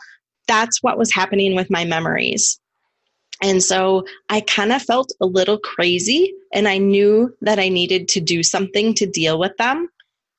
That's 0.47 0.83
what 0.83 0.99
was 0.99 1.13
happening 1.13 1.57
with 1.57 1.71
my 1.71 1.85
memories. 1.85 2.61
And 3.43 3.63
so 3.63 4.05
I 4.31 4.41
kind 4.41 4.73
of 4.73 4.83
felt 4.83 5.13
a 5.21 5.27
little 5.27 5.59
crazy 5.59 6.33
and 6.53 6.69
I 6.69 6.79
knew 6.79 7.35
that 7.43 7.59
I 7.59 7.69
needed 7.69 8.09
to 8.09 8.21
do 8.21 8.43
something 8.43 8.95
to 8.95 9.07
deal 9.07 9.39
with 9.39 9.57
them. 9.59 9.89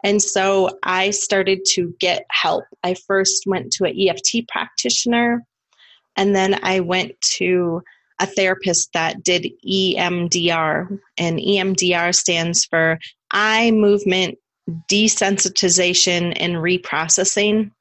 And 0.03 0.21
so 0.21 0.77
I 0.83 1.09
started 1.09 1.65
to 1.73 1.93
get 1.99 2.25
help. 2.31 2.63
I 2.83 2.95
first 2.95 3.43
went 3.45 3.71
to 3.73 3.85
an 3.85 3.95
EFT 3.99 4.47
practitioner 4.47 5.45
and 6.17 6.35
then 6.35 6.59
I 6.63 6.81
went 6.81 7.19
to 7.37 7.83
a 8.19 8.25
therapist 8.25 8.93
that 8.93 9.23
did 9.23 9.47
EMDR, 9.65 10.99
and 11.17 11.39
EMDR 11.39 12.15
stands 12.15 12.65
for 12.65 12.99
eye 13.31 13.71
movement 13.71 14.39
desensitization 14.89 16.33
and 16.35 16.55
reprocessing. 16.55 17.71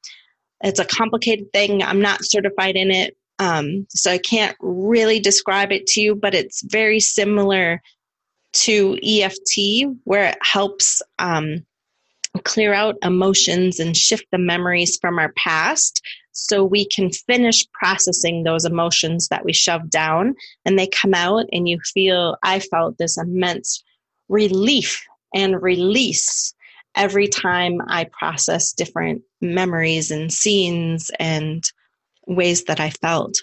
It's 0.61 0.79
a 0.79 0.85
complicated 0.85 1.51
thing. 1.51 1.83
I'm 1.83 2.01
not 2.01 2.23
certified 2.23 2.75
in 2.75 2.91
it, 2.91 3.17
um, 3.39 3.87
so 3.89 4.11
I 4.11 4.19
can't 4.19 4.55
really 4.59 5.19
describe 5.19 5.71
it 5.71 5.87
to 5.87 6.01
you, 6.01 6.15
but 6.15 6.35
it's 6.35 6.61
very 6.61 6.99
similar 6.99 7.81
to 8.53 8.97
EFT, 9.03 9.97
where 10.03 10.29
it 10.29 10.37
helps 10.41 11.01
um, 11.19 11.65
clear 12.43 12.73
out 12.73 12.95
emotions 13.01 13.79
and 13.79 13.97
shift 13.97 14.25
the 14.31 14.37
memories 14.37 14.97
from 15.01 15.19
our 15.19 15.33
past 15.33 16.01
so 16.37 16.63
we 16.63 16.85
can 16.85 17.09
finish 17.09 17.65
processing 17.73 18.43
those 18.43 18.63
emotions 18.63 19.27
that 19.29 19.43
we 19.43 19.51
shoved 19.51 19.89
down 19.89 20.35
and 20.65 20.77
they 20.77 20.87
come 20.87 21.13
out 21.13 21.45
and 21.51 21.67
you 21.67 21.79
feel 21.93 22.37
i 22.43 22.59
felt 22.59 22.97
this 22.97 23.17
immense 23.17 23.83
relief 24.29 25.03
and 25.33 25.61
release 25.61 26.53
every 26.95 27.27
time 27.27 27.79
i 27.87 28.05
process 28.17 28.71
different 28.71 29.21
memories 29.41 30.11
and 30.11 30.31
scenes 30.31 31.09
and 31.19 31.63
ways 32.27 32.65
that 32.65 32.79
i 32.79 32.89
felt 32.89 33.35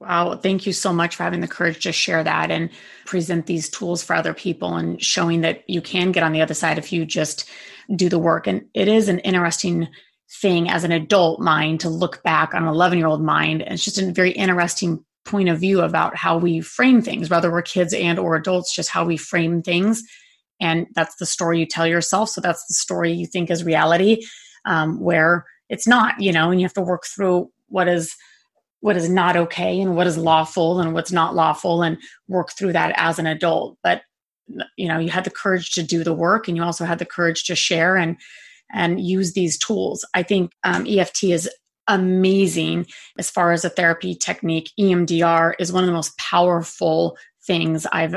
Wow, 0.00 0.34
thank 0.34 0.64
you 0.64 0.72
so 0.72 0.94
much 0.94 1.14
for 1.14 1.24
having 1.24 1.40
the 1.40 1.46
courage 1.46 1.82
to 1.82 1.92
share 1.92 2.24
that 2.24 2.50
and 2.50 2.70
present 3.04 3.44
these 3.44 3.68
tools 3.68 4.02
for 4.02 4.16
other 4.16 4.32
people 4.32 4.76
and 4.76 5.02
showing 5.02 5.42
that 5.42 5.62
you 5.68 5.82
can 5.82 6.10
get 6.10 6.22
on 6.22 6.32
the 6.32 6.40
other 6.40 6.54
side 6.54 6.78
if 6.78 6.90
you 6.90 7.04
just 7.04 7.46
do 7.94 8.08
the 8.08 8.18
work. 8.18 8.46
And 8.46 8.64
it 8.72 8.88
is 8.88 9.10
an 9.10 9.18
interesting 9.18 9.88
thing 10.30 10.70
as 10.70 10.84
an 10.84 10.92
adult 10.92 11.40
mind 11.40 11.80
to 11.80 11.88
look 11.88 12.22
back 12.22 12.54
on 12.54 12.62
an 12.62 12.68
11 12.68 12.98
year 12.98 13.06
old 13.06 13.22
mind. 13.22 13.62
And 13.62 13.74
it's 13.74 13.84
just 13.84 13.98
a 13.98 14.12
very 14.12 14.30
interesting 14.30 15.04
point 15.24 15.48
of 15.48 15.58
view 15.58 15.80
about 15.80 16.16
how 16.16 16.38
we 16.38 16.60
frame 16.60 17.02
things, 17.02 17.28
whether 17.28 17.50
we're 17.50 17.62
kids 17.62 17.92
and 17.92 18.18
or 18.18 18.36
adults, 18.36 18.74
just 18.74 18.90
how 18.90 19.04
we 19.04 19.16
frame 19.16 19.62
things. 19.62 20.02
And 20.60 20.86
that's 20.94 21.16
the 21.16 21.26
story 21.26 21.58
you 21.58 21.66
tell 21.66 21.86
yourself. 21.86 22.30
So 22.30 22.40
that's 22.40 22.64
the 22.66 22.74
story 22.74 23.12
you 23.12 23.26
think 23.26 23.50
is 23.50 23.64
reality, 23.64 24.24
um, 24.64 25.00
where 25.00 25.46
it's 25.68 25.86
not, 25.86 26.20
you 26.20 26.32
know, 26.32 26.50
and 26.50 26.60
you 26.60 26.64
have 26.64 26.74
to 26.74 26.82
work 26.82 27.04
through 27.06 27.50
what 27.68 27.88
is 27.88 28.14
what 28.80 28.96
is 28.96 29.10
not 29.10 29.36
okay 29.36 29.78
and 29.78 29.94
what 29.94 30.06
is 30.06 30.16
lawful 30.16 30.80
and 30.80 30.94
what's 30.94 31.12
not 31.12 31.34
lawful 31.34 31.82
and 31.82 31.98
work 32.28 32.50
through 32.52 32.72
that 32.72 32.94
as 32.96 33.18
an 33.18 33.26
adult. 33.26 33.76
But 33.82 34.02
you 34.76 34.88
know, 34.88 34.98
you 34.98 35.10
had 35.10 35.24
the 35.24 35.30
courage 35.30 35.72
to 35.72 35.82
do 35.82 36.02
the 36.02 36.14
work 36.14 36.48
and 36.48 36.56
you 36.56 36.62
also 36.62 36.86
had 36.86 36.98
the 36.98 37.04
courage 37.04 37.44
to 37.44 37.54
share 37.54 37.96
and 37.96 38.16
and 38.74 39.00
use 39.00 39.32
these 39.32 39.58
tools. 39.58 40.04
I 40.14 40.22
think 40.22 40.52
um, 40.64 40.86
EFT 40.86 41.24
is 41.24 41.50
amazing 41.88 42.86
as 43.18 43.30
far 43.30 43.52
as 43.52 43.64
a 43.64 43.70
therapy 43.70 44.14
technique. 44.14 44.70
EMDR 44.78 45.54
is 45.58 45.72
one 45.72 45.82
of 45.82 45.88
the 45.88 45.94
most 45.94 46.16
powerful 46.18 47.16
things 47.46 47.86
I've 47.92 48.14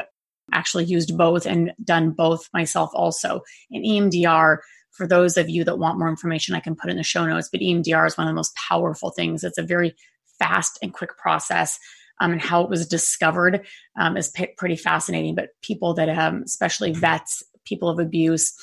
actually 0.51 0.85
used 0.85 1.17
both 1.17 1.45
and 1.45 1.73
done 1.83 2.11
both 2.11 2.47
myself 2.53 2.91
also. 2.93 3.41
And 3.71 3.83
EMDR, 3.83 4.57
for 4.91 5.07
those 5.07 5.37
of 5.37 5.49
you 5.49 5.63
that 5.63 5.79
want 5.79 5.97
more 5.97 6.09
information, 6.09 6.55
I 6.55 6.59
can 6.59 6.75
put 6.75 6.91
in 6.91 6.97
the 6.97 7.03
show 7.03 7.25
notes, 7.25 7.49
but 7.51 7.61
EMDR 7.61 8.05
is 8.05 8.17
one 8.17 8.27
of 8.27 8.31
the 8.31 8.35
most 8.35 8.55
powerful 8.55 9.09
things. 9.09 9.43
It's 9.43 9.57
a 9.57 9.63
very 9.63 9.95
fast 10.39 10.77
and 10.81 10.93
quick 10.93 11.17
process. 11.17 11.79
Um, 12.19 12.31
and 12.31 12.41
how 12.41 12.61
it 12.63 12.69
was 12.69 12.87
discovered 12.87 13.65
um, 13.99 14.15
is 14.15 14.29
p- 14.29 14.53
pretty 14.55 14.75
fascinating. 14.75 15.33
But 15.33 15.49
people 15.63 15.95
that, 15.95 16.09
um, 16.09 16.43
especially 16.45 16.93
vets, 16.93 17.41
people 17.65 17.89
of 17.89 17.97
abuse, 17.97 18.53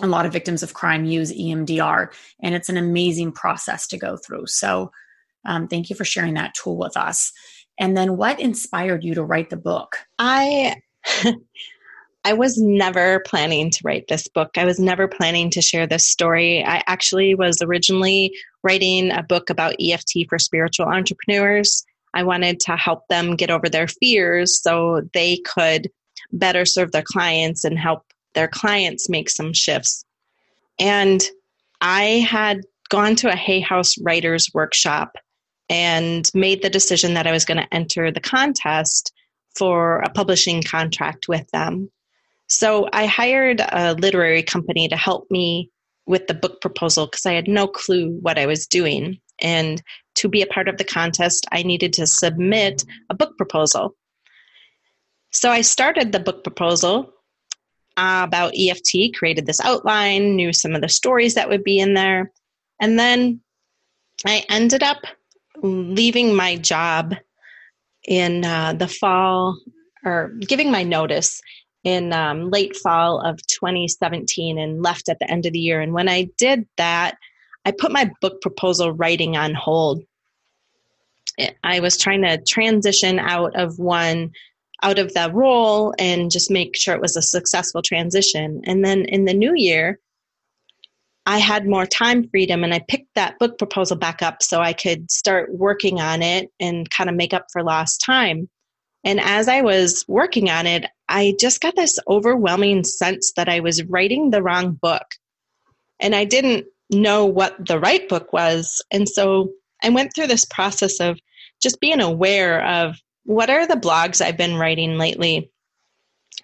a 0.00 0.06
lot 0.06 0.26
of 0.26 0.32
victims 0.32 0.62
of 0.62 0.74
crime 0.74 1.04
use 1.04 1.32
EMDR, 1.32 2.08
and 2.42 2.54
it's 2.54 2.68
an 2.68 2.76
amazing 2.76 3.32
process 3.32 3.86
to 3.88 3.98
go 3.98 4.16
through. 4.16 4.46
So, 4.46 4.90
um, 5.44 5.68
thank 5.68 5.90
you 5.90 5.96
for 5.96 6.04
sharing 6.04 6.34
that 6.34 6.54
tool 6.54 6.76
with 6.76 6.96
us. 6.96 7.32
And 7.78 7.96
then, 7.96 8.16
what 8.16 8.40
inspired 8.40 9.04
you 9.04 9.14
to 9.14 9.24
write 9.24 9.50
the 9.50 9.56
book? 9.56 9.96
I. 10.18 10.76
I 12.24 12.34
was 12.34 12.58
never 12.58 13.20
planning 13.20 13.70
to 13.70 13.80
write 13.84 14.08
this 14.08 14.26
book. 14.28 14.50
I 14.58 14.64
was 14.64 14.78
never 14.78 15.08
planning 15.08 15.48
to 15.50 15.62
share 15.62 15.86
this 15.86 16.06
story. 16.06 16.62
I 16.62 16.82
actually 16.86 17.34
was 17.34 17.62
originally 17.62 18.36
writing 18.62 19.10
a 19.12 19.22
book 19.22 19.48
about 19.48 19.76
EFT 19.80 20.26
for 20.28 20.38
spiritual 20.38 20.86
entrepreneurs. 20.86 21.86
I 22.14 22.24
wanted 22.24 22.60
to 22.60 22.76
help 22.76 23.06
them 23.08 23.36
get 23.36 23.50
over 23.50 23.68
their 23.68 23.88
fears 23.88 24.60
so 24.60 25.02
they 25.14 25.38
could 25.38 25.88
better 26.32 26.64
serve 26.64 26.92
their 26.92 27.04
clients 27.04 27.64
and 27.64 27.78
help 27.78 28.02
their 28.38 28.46
clients 28.46 29.08
make 29.08 29.28
some 29.28 29.52
shifts. 29.52 30.04
And 30.78 31.20
I 31.80 32.24
had 32.30 32.60
gone 32.88 33.16
to 33.16 33.32
a 33.32 33.34
Hay 33.34 33.58
House 33.58 33.96
writers 34.00 34.48
workshop 34.54 35.16
and 35.68 36.30
made 36.34 36.62
the 36.62 36.70
decision 36.70 37.14
that 37.14 37.26
I 37.26 37.32
was 37.32 37.44
going 37.44 37.58
to 37.58 37.74
enter 37.74 38.12
the 38.12 38.20
contest 38.20 39.12
for 39.56 39.98
a 40.02 40.10
publishing 40.10 40.62
contract 40.62 41.26
with 41.26 41.50
them. 41.50 41.90
So 42.46 42.88
I 42.92 43.06
hired 43.06 43.60
a 43.60 43.94
literary 43.94 44.44
company 44.44 44.86
to 44.86 44.96
help 44.96 45.28
me 45.32 45.72
with 46.06 46.28
the 46.28 46.34
book 46.34 46.60
proposal 46.60 47.06
because 47.06 47.26
I 47.26 47.32
had 47.32 47.48
no 47.48 47.66
clue 47.66 48.18
what 48.22 48.38
I 48.38 48.46
was 48.46 48.68
doing. 48.68 49.18
And 49.40 49.82
to 50.14 50.28
be 50.28 50.42
a 50.42 50.46
part 50.46 50.68
of 50.68 50.78
the 50.78 50.84
contest, 50.84 51.44
I 51.50 51.64
needed 51.64 51.92
to 51.94 52.06
submit 52.06 52.84
a 53.10 53.14
book 53.14 53.36
proposal. 53.36 53.96
So 55.30 55.50
I 55.50 55.62
started 55.62 56.12
the 56.12 56.20
book 56.20 56.44
proposal 56.44 57.12
uh, 57.98 58.22
about 58.24 58.54
EFT, 58.56 59.12
created 59.14 59.44
this 59.44 59.60
outline, 59.60 60.36
knew 60.36 60.52
some 60.52 60.74
of 60.76 60.80
the 60.80 60.88
stories 60.88 61.34
that 61.34 61.48
would 61.48 61.64
be 61.64 61.80
in 61.80 61.94
there. 61.94 62.30
And 62.80 62.96
then 62.98 63.40
I 64.24 64.44
ended 64.48 64.84
up 64.84 64.98
leaving 65.62 66.34
my 66.34 66.56
job 66.56 67.14
in 68.06 68.44
uh, 68.44 68.74
the 68.74 68.86
fall 68.86 69.58
or 70.04 70.28
giving 70.40 70.70
my 70.70 70.84
notice 70.84 71.40
in 71.82 72.12
um, 72.12 72.50
late 72.50 72.76
fall 72.76 73.20
of 73.20 73.44
2017 73.48 74.58
and 74.58 74.82
left 74.82 75.08
at 75.08 75.18
the 75.18 75.28
end 75.30 75.44
of 75.44 75.52
the 75.52 75.58
year. 75.58 75.80
And 75.80 75.92
when 75.92 76.08
I 76.08 76.28
did 76.38 76.66
that, 76.76 77.16
I 77.64 77.72
put 77.72 77.90
my 77.90 78.10
book 78.20 78.40
proposal 78.40 78.92
writing 78.92 79.36
on 79.36 79.54
hold. 79.54 80.02
I 81.64 81.80
was 81.80 81.96
trying 81.96 82.22
to 82.22 82.42
transition 82.44 83.18
out 83.18 83.56
of 83.56 83.78
one 83.78 84.30
out 84.82 84.98
of 84.98 85.14
that 85.14 85.34
role 85.34 85.94
and 85.98 86.30
just 86.30 86.50
make 86.50 86.76
sure 86.76 86.94
it 86.94 87.00
was 87.00 87.16
a 87.16 87.22
successful 87.22 87.82
transition. 87.82 88.62
And 88.64 88.84
then 88.84 89.04
in 89.04 89.24
the 89.24 89.34
new 89.34 89.54
year, 89.54 89.98
I 91.26 91.38
had 91.38 91.66
more 91.66 91.84
time 91.84 92.28
freedom 92.28 92.64
and 92.64 92.72
I 92.72 92.80
picked 92.88 93.14
that 93.14 93.38
book 93.38 93.58
proposal 93.58 93.96
back 93.96 94.22
up 94.22 94.42
so 94.42 94.60
I 94.60 94.72
could 94.72 95.10
start 95.10 95.54
working 95.54 96.00
on 96.00 96.22
it 96.22 96.50
and 96.58 96.88
kind 96.88 97.10
of 97.10 97.16
make 97.16 97.34
up 97.34 97.46
for 97.52 97.62
lost 97.62 98.02
time. 98.04 98.48
And 99.04 99.20
as 99.20 99.46
I 99.48 99.60
was 99.60 100.04
working 100.08 100.48
on 100.48 100.66
it, 100.66 100.86
I 101.08 101.34
just 101.38 101.60
got 101.60 101.76
this 101.76 101.98
overwhelming 102.08 102.84
sense 102.84 103.32
that 103.36 103.48
I 103.48 103.60
was 103.60 103.84
writing 103.84 104.30
the 104.30 104.42
wrong 104.42 104.72
book. 104.72 105.04
And 106.00 106.14
I 106.14 106.24
didn't 106.24 106.66
know 106.90 107.26
what 107.26 107.66
the 107.66 107.78
right 107.78 108.08
book 108.08 108.32
was. 108.32 108.82
And 108.90 109.08
so 109.08 109.50
I 109.82 109.90
went 109.90 110.12
through 110.14 110.28
this 110.28 110.44
process 110.44 111.00
of 111.00 111.18
just 111.60 111.80
being 111.80 112.00
aware 112.00 112.64
of 112.64 112.96
what 113.28 113.50
are 113.50 113.66
the 113.66 113.74
blogs 113.74 114.22
I've 114.22 114.38
been 114.38 114.56
writing 114.56 114.96
lately? 114.96 115.50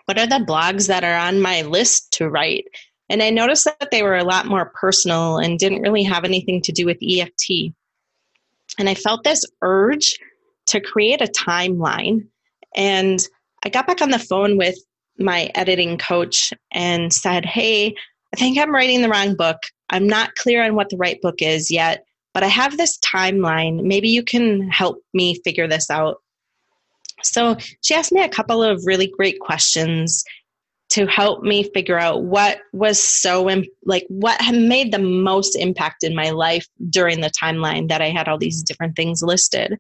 What 0.04 0.18
are 0.18 0.26
the 0.26 0.44
blogs 0.44 0.88
that 0.88 1.02
are 1.02 1.16
on 1.16 1.40
my 1.40 1.62
list 1.62 2.12
to 2.18 2.28
write? 2.28 2.66
And 3.08 3.22
I 3.22 3.30
noticed 3.30 3.64
that 3.64 3.90
they 3.90 4.02
were 4.02 4.18
a 4.18 4.24
lot 4.24 4.44
more 4.44 4.66
personal 4.78 5.38
and 5.38 5.58
didn't 5.58 5.80
really 5.80 6.02
have 6.02 6.24
anything 6.24 6.60
to 6.60 6.72
do 6.72 6.84
with 6.84 6.98
EFT. 7.02 7.72
And 8.78 8.90
I 8.90 8.94
felt 8.94 9.24
this 9.24 9.46
urge 9.62 10.18
to 10.66 10.78
create 10.78 11.22
a 11.22 11.26
timeline 11.26 12.28
And 12.74 13.26
I 13.64 13.70
got 13.70 13.86
back 13.86 14.02
on 14.02 14.10
the 14.10 14.18
phone 14.18 14.58
with 14.58 14.76
my 15.18 15.50
editing 15.54 15.96
coach 15.96 16.52
and 16.70 17.14
said, 17.14 17.46
Hey, 17.46 17.94
I 18.34 18.36
think 18.36 18.58
I'm 18.58 18.74
writing 18.74 19.00
the 19.00 19.08
wrong 19.08 19.36
book. 19.36 19.62
I'm 19.88 20.06
not 20.06 20.34
clear 20.34 20.62
on 20.62 20.74
what 20.74 20.90
the 20.90 20.98
right 20.98 21.18
book 21.22 21.40
is 21.40 21.70
yet, 21.70 22.04
but 22.34 22.42
I 22.42 22.48
have 22.48 22.76
this 22.76 22.98
timeline. 22.98 23.84
Maybe 23.84 24.10
you 24.10 24.22
can 24.22 24.68
help 24.68 25.02
me 25.14 25.40
figure 25.44 25.68
this 25.68 25.88
out. 25.88 26.20
So 27.24 27.56
she 27.82 27.94
asked 27.94 28.12
me 28.12 28.22
a 28.22 28.28
couple 28.28 28.62
of 28.62 28.86
really 28.86 29.06
great 29.06 29.40
questions 29.40 30.24
to 30.90 31.06
help 31.06 31.42
me 31.42 31.64
figure 31.74 31.98
out 31.98 32.22
what 32.22 32.58
was 32.72 33.02
so 33.02 33.50
like 33.84 34.04
what 34.08 34.40
had 34.40 34.54
made 34.54 34.92
the 34.92 34.98
most 34.98 35.56
impact 35.56 36.04
in 36.04 36.14
my 36.14 36.30
life 36.30 36.68
during 36.88 37.20
the 37.20 37.30
timeline 37.30 37.88
that 37.88 38.02
I 38.02 38.10
had 38.10 38.28
all 38.28 38.38
these 38.38 38.62
different 38.62 38.94
things 38.94 39.22
listed. 39.22 39.78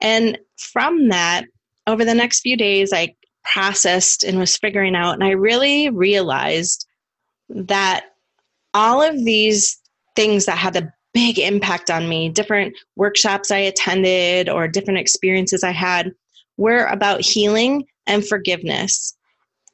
And 0.00 0.38
from 0.56 1.08
that, 1.08 1.44
over 1.86 2.04
the 2.04 2.14
next 2.14 2.40
few 2.40 2.56
days, 2.56 2.92
I 2.92 3.14
processed 3.44 4.22
and 4.22 4.38
was 4.38 4.56
figuring 4.56 4.94
out, 4.94 5.12
and 5.12 5.24
I 5.24 5.30
really 5.30 5.90
realized 5.90 6.86
that 7.48 8.06
all 8.72 9.02
of 9.02 9.24
these 9.24 9.80
things 10.16 10.46
that 10.46 10.58
had 10.58 10.74
the 10.74 10.92
big 11.12 11.38
impact 11.38 11.90
on 11.90 12.08
me, 12.08 12.28
different 12.28 12.74
workshops 12.96 13.50
I 13.50 13.58
attended 13.58 14.48
or 14.48 14.66
different 14.66 15.00
experiences 15.00 15.62
I 15.62 15.72
had, 15.72 16.12
were 16.56 16.86
about 16.86 17.20
healing 17.20 17.84
and 18.06 18.26
forgiveness. 18.26 19.16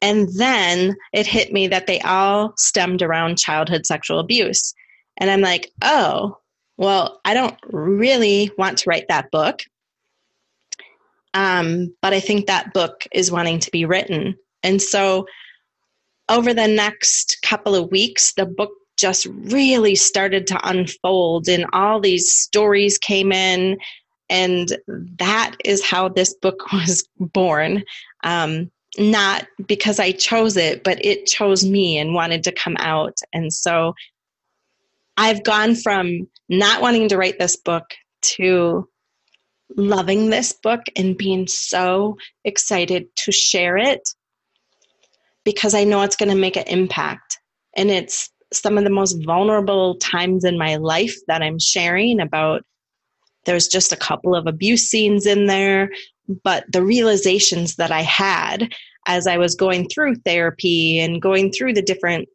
And 0.01 0.29
then 0.37 0.95
it 1.13 1.27
hit 1.27 1.51
me 1.51 1.67
that 1.67 1.87
they 1.87 1.99
all 2.01 2.53
stemmed 2.57 3.01
around 3.01 3.37
childhood 3.37 3.85
sexual 3.85 4.19
abuse. 4.19 4.73
And 5.17 5.29
I'm 5.29 5.41
like, 5.41 5.71
oh, 5.81 6.37
well, 6.77 7.19
I 7.25 7.33
don't 7.33 7.57
really 7.67 8.51
want 8.57 8.77
to 8.79 8.89
write 8.89 9.07
that 9.09 9.31
book. 9.31 9.61
Um, 11.33 11.93
but 12.01 12.13
I 12.13 12.21
think 12.21 12.47
that 12.47 12.73
book 12.73 13.05
is 13.11 13.31
wanting 13.31 13.59
to 13.59 13.71
be 13.71 13.85
written. 13.85 14.35
And 14.63 14.81
so 14.81 15.27
over 16.29 16.53
the 16.53 16.67
next 16.67 17.39
couple 17.43 17.75
of 17.75 17.91
weeks, 17.91 18.33
the 18.33 18.45
book 18.45 18.71
just 18.97 19.25
really 19.25 19.95
started 19.95 20.45
to 20.47 20.59
unfold, 20.67 21.47
and 21.47 21.65
all 21.73 21.99
these 21.99 22.31
stories 22.31 22.97
came 22.97 23.31
in. 23.31 23.77
And 24.29 24.77
that 25.17 25.55
is 25.65 25.83
how 25.83 26.09
this 26.09 26.33
book 26.33 26.71
was 26.73 27.07
born. 27.19 27.83
Um, 28.23 28.71
not 28.97 29.47
because 29.67 29.99
I 29.99 30.11
chose 30.11 30.57
it, 30.57 30.83
but 30.83 31.03
it 31.05 31.25
chose 31.25 31.63
me 31.63 31.97
and 31.97 32.13
wanted 32.13 32.43
to 32.43 32.51
come 32.51 32.75
out. 32.79 33.17
And 33.33 33.53
so 33.53 33.93
I've 35.15 35.43
gone 35.43 35.75
from 35.75 36.27
not 36.47 36.81
wanting 36.81 37.09
to 37.09 37.17
write 37.17 37.39
this 37.39 37.55
book 37.55 37.83
to 38.21 38.87
loving 39.75 40.29
this 40.29 40.53
book 40.53 40.81
and 40.95 41.17
being 41.17 41.47
so 41.47 42.17
excited 42.43 43.05
to 43.15 43.31
share 43.31 43.77
it 43.77 44.01
because 45.43 45.73
I 45.73 45.83
know 45.83 46.01
it's 46.01 46.15
going 46.15 46.29
to 46.29 46.35
make 46.35 46.57
an 46.57 46.67
impact. 46.67 47.39
And 47.75 47.91
it's 47.91 48.29
some 48.51 48.77
of 48.77 48.83
the 48.83 48.89
most 48.89 49.23
vulnerable 49.25 49.95
times 49.97 50.43
in 50.43 50.57
my 50.57 50.77
life 50.77 51.15
that 51.27 51.41
I'm 51.41 51.59
sharing 51.59 52.19
about. 52.19 52.63
There's 53.45 53.67
just 53.67 53.91
a 53.91 53.97
couple 53.97 54.35
of 54.35 54.47
abuse 54.47 54.89
scenes 54.89 55.25
in 55.25 55.47
there, 55.47 55.91
but 56.43 56.65
the 56.71 56.83
realizations 56.83 57.75
that 57.75 57.91
I 57.91 58.01
had 58.01 58.73
as 59.07 59.27
I 59.27 59.37
was 59.37 59.55
going 59.55 59.87
through 59.87 60.15
therapy 60.17 60.99
and 60.99 61.21
going 61.21 61.51
through 61.51 61.73
the 61.73 61.81
different 61.81 62.29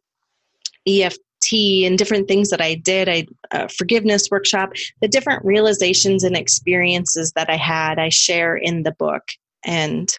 EFT 0.87 1.53
and 1.85 1.97
different 1.97 2.27
things 2.27 2.49
that 2.49 2.61
I 2.61 2.75
did, 2.75 3.07
I 3.07 3.25
uh, 3.51 3.67
forgiveness 3.67 4.27
workshop, 4.29 4.71
the 5.01 5.07
different 5.07 5.45
realizations 5.45 6.23
and 6.23 6.35
experiences 6.35 7.31
that 7.35 7.49
I 7.49 7.55
had, 7.55 7.99
I 7.99 8.09
share 8.09 8.55
in 8.55 8.83
the 8.83 8.91
book, 8.91 9.23
and 9.63 10.11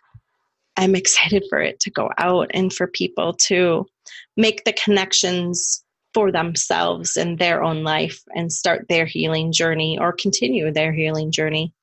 I'm 0.77 0.95
excited 0.95 1.45
for 1.49 1.61
it 1.61 1.81
to 1.81 1.91
go 1.91 2.11
out 2.19 2.51
and 2.55 2.73
for 2.73 2.87
people 2.87 3.35
to 3.35 3.87
make 4.37 4.65
the 4.65 4.73
connections 4.73 5.85
for 6.17 6.33
themselves 6.33 7.19
in 7.19 7.37
their 7.37 7.63
own 7.63 7.85
life 7.85 8.23
and 8.35 8.51
start 8.51 8.87
their 8.89 9.05
healing 9.05 9.53
journey 9.53 9.99
or 10.01 10.15
continue 10.15 10.73
their 10.73 10.91
healing 10.91 11.31
journey. 11.31 11.75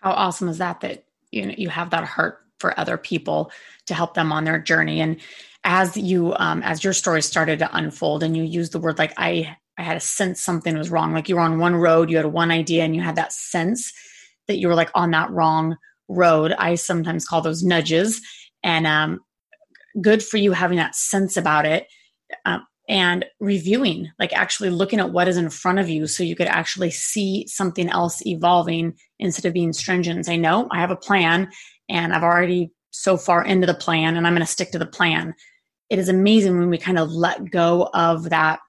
How 0.00 0.10
awesome 0.10 0.48
is 0.48 0.58
that 0.58 0.80
that 0.80 1.04
you 1.30 1.46
know 1.46 1.54
you 1.56 1.68
have 1.68 1.90
that 1.90 2.02
heart 2.02 2.40
for 2.58 2.78
other 2.78 2.96
people 2.96 3.52
to 3.86 3.94
help 3.94 4.14
them 4.14 4.32
on 4.32 4.42
their 4.42 4.58
journey? 4.58 5.00
And 5.00 5.20
as 5.62 5.96
you 5.96 6.34
um, 6.34 6.64
as 6.64 6.82
your 6.82 6.92
story 6.92 7.22
started 7.22 7.60
to 7.60 7.76
unfold 7.76 8.24
and 8.24 8.36
you 8.36 8.42
used 8.42 8.72
the 8.72 8.80
word 8.80 8.98
like 8.98 9.14
i 9.16 9.56
i 9.78 9.82
had 9.82 9.96
a 9.96 10.00
sense 10.00 10.42
something 10.42 10.76
was 10.76 10.90
wrong 10.90 11.14
like 11.14 11.26
you 11.26 11.36
were 11.36 11.40
on 11.40 11.58
one 11.58 11.74
road 11.74 12.10
you 12.10 12.18
had 12.18 12.26
one 12.26 12.50
idea 12.50 12.84
and 12.84 12.94
you 12.94 13.00
had 13.00 13.16
that 13.16 13.32
sense 13.32 13.90
that 14.46 14.58
you 14.58 14.68
were 14.68 14.74
like 14.74 14.90
on 14.94 15.10
that 15.12 15.30
wrong 15.30 15.74
road 16.08 16.52
i 16.58 16.74
sometimes 16.74 17.24
call 17.24 17.40
those 17.40 17.62
nudges. 17.62 18.20
And 18.64 18.86
um, 18.86 19.20
good 20.00 20.22
for 20.22 20.38
you 20.38 20.52
having 20.52 20.78
that 20.78 20.94
sense 20.94 21.36
about 21.36 21.66
it. 21.66 21.86
Um, 22.44 22.66
and 22.88 23.24
reviewing 23.40 24.10
like 24.18 24.32
actually 24.32 24.70
looking 24.70 25.00
at 25.00 25.10
what 25.10 25.28
is 25.28 25.36
in 25.36 25.48
front 25.48 25.78
of 25.78 25.88
you 25.88 26.06
so 26.06 26.22
you 26.22 26.36
could 26.36 26.46
actually 26.46 26.90
see 26.90 27.46
something 27.46 27.88
else 27.88 28.24
evolving 28.26 28.94
instead 29.18 29.46
of 29.46 29.54
being 29.54 29.72
stringent 29.72 30.16
and 30.16 30.26
say 30.26 30.36
no 30.36 30.68
i 30.70 30.80
have 30.80 30.90
a 30.90 30.96
plan 30.96 31.48
and 31.88 32.12
i've 32.12 32.22
already 32.22 32.70
so 32.94 33.16
far 33.16 33.44
into 33.44 33.66
the 33.66 33.74
plan 33.74 34.16
and 34.16 34.26
i'm 34.26 34.34
going 34.34 34.46
to 34.46 34.46
stick 34.46 34.70
to 34.70 34.78
the 34.78 34.86
plan. 34.86 35.34
It 35.90 35.98
is 35.98 36.08
amazing 36.08 36.58
when 36.58 36.70
we 36.70 36.78
kind 36.78 36.98
of 36.98 37.12
let 37.12 37.50
go 37.50 37.90
of 37.92 38.30
that 38.30 38.60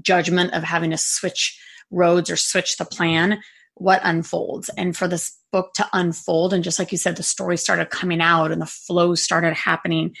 judgment 0.00 0.54
of 0.54 0.62
having 0.62 0.90
to 0.90 0.98
switch 0.98 1.60
roads 1.90 2.30
or 2.30 2.36
switch 2.36 2.76
the 2.78 2.84
plan 2.84 3.38
what 3.74 4.00
unfolds. 4.04 4.70
And 4.78 4.96
for 4.96 5.06
this 5.06 5.36
book 5.52 5.74
to 5.74 5.86
unfold 5.92 6.54
and 6.54 6.64
just 6.64 6.78
like 6.78 6.92
you 6.92 6.98
said 6.98 7.16
the 7.16 7.22
story 7.22 7.58
started 7.58 7.90
coming 7.90 8.22
out 8.22 8.50
and 8.50 8.60
the 8.60 8.66
flow 8.66 9.14
started 9.14 9.52
happening 9.54 10.14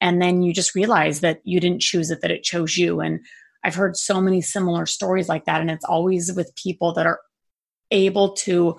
and 0.00 0.20
then 0.22 0.42
you 0.42 0.52
just 0.52 0.74
realize 0.74 1.20
that 1.20 1.40
you 1.44 1.60
didn't 1.60 1.80
choose 1.80 2.10
it 2.10 2.20
that 2.20 2.30
it 2.30 2.42
chose 2.42 2.76
you 2.76 3.00
and 3.00 3.20
i've 3.64 3.74
heard 3.74 3.96
so 3.96 4.20
many 4.20 4.40
similar 4.40 4.86
stories 4.86 5.28
like 5.28 5.44
that 5.44 5.60
and 5.60 5.70
it's 5.70 5.84
always 5.84 6.32
with 6.32 6.54
people 6.56 6.92
that 6.92 7.06
are 7.06 7.20
able 7.90 8.32
to 8.32 8.78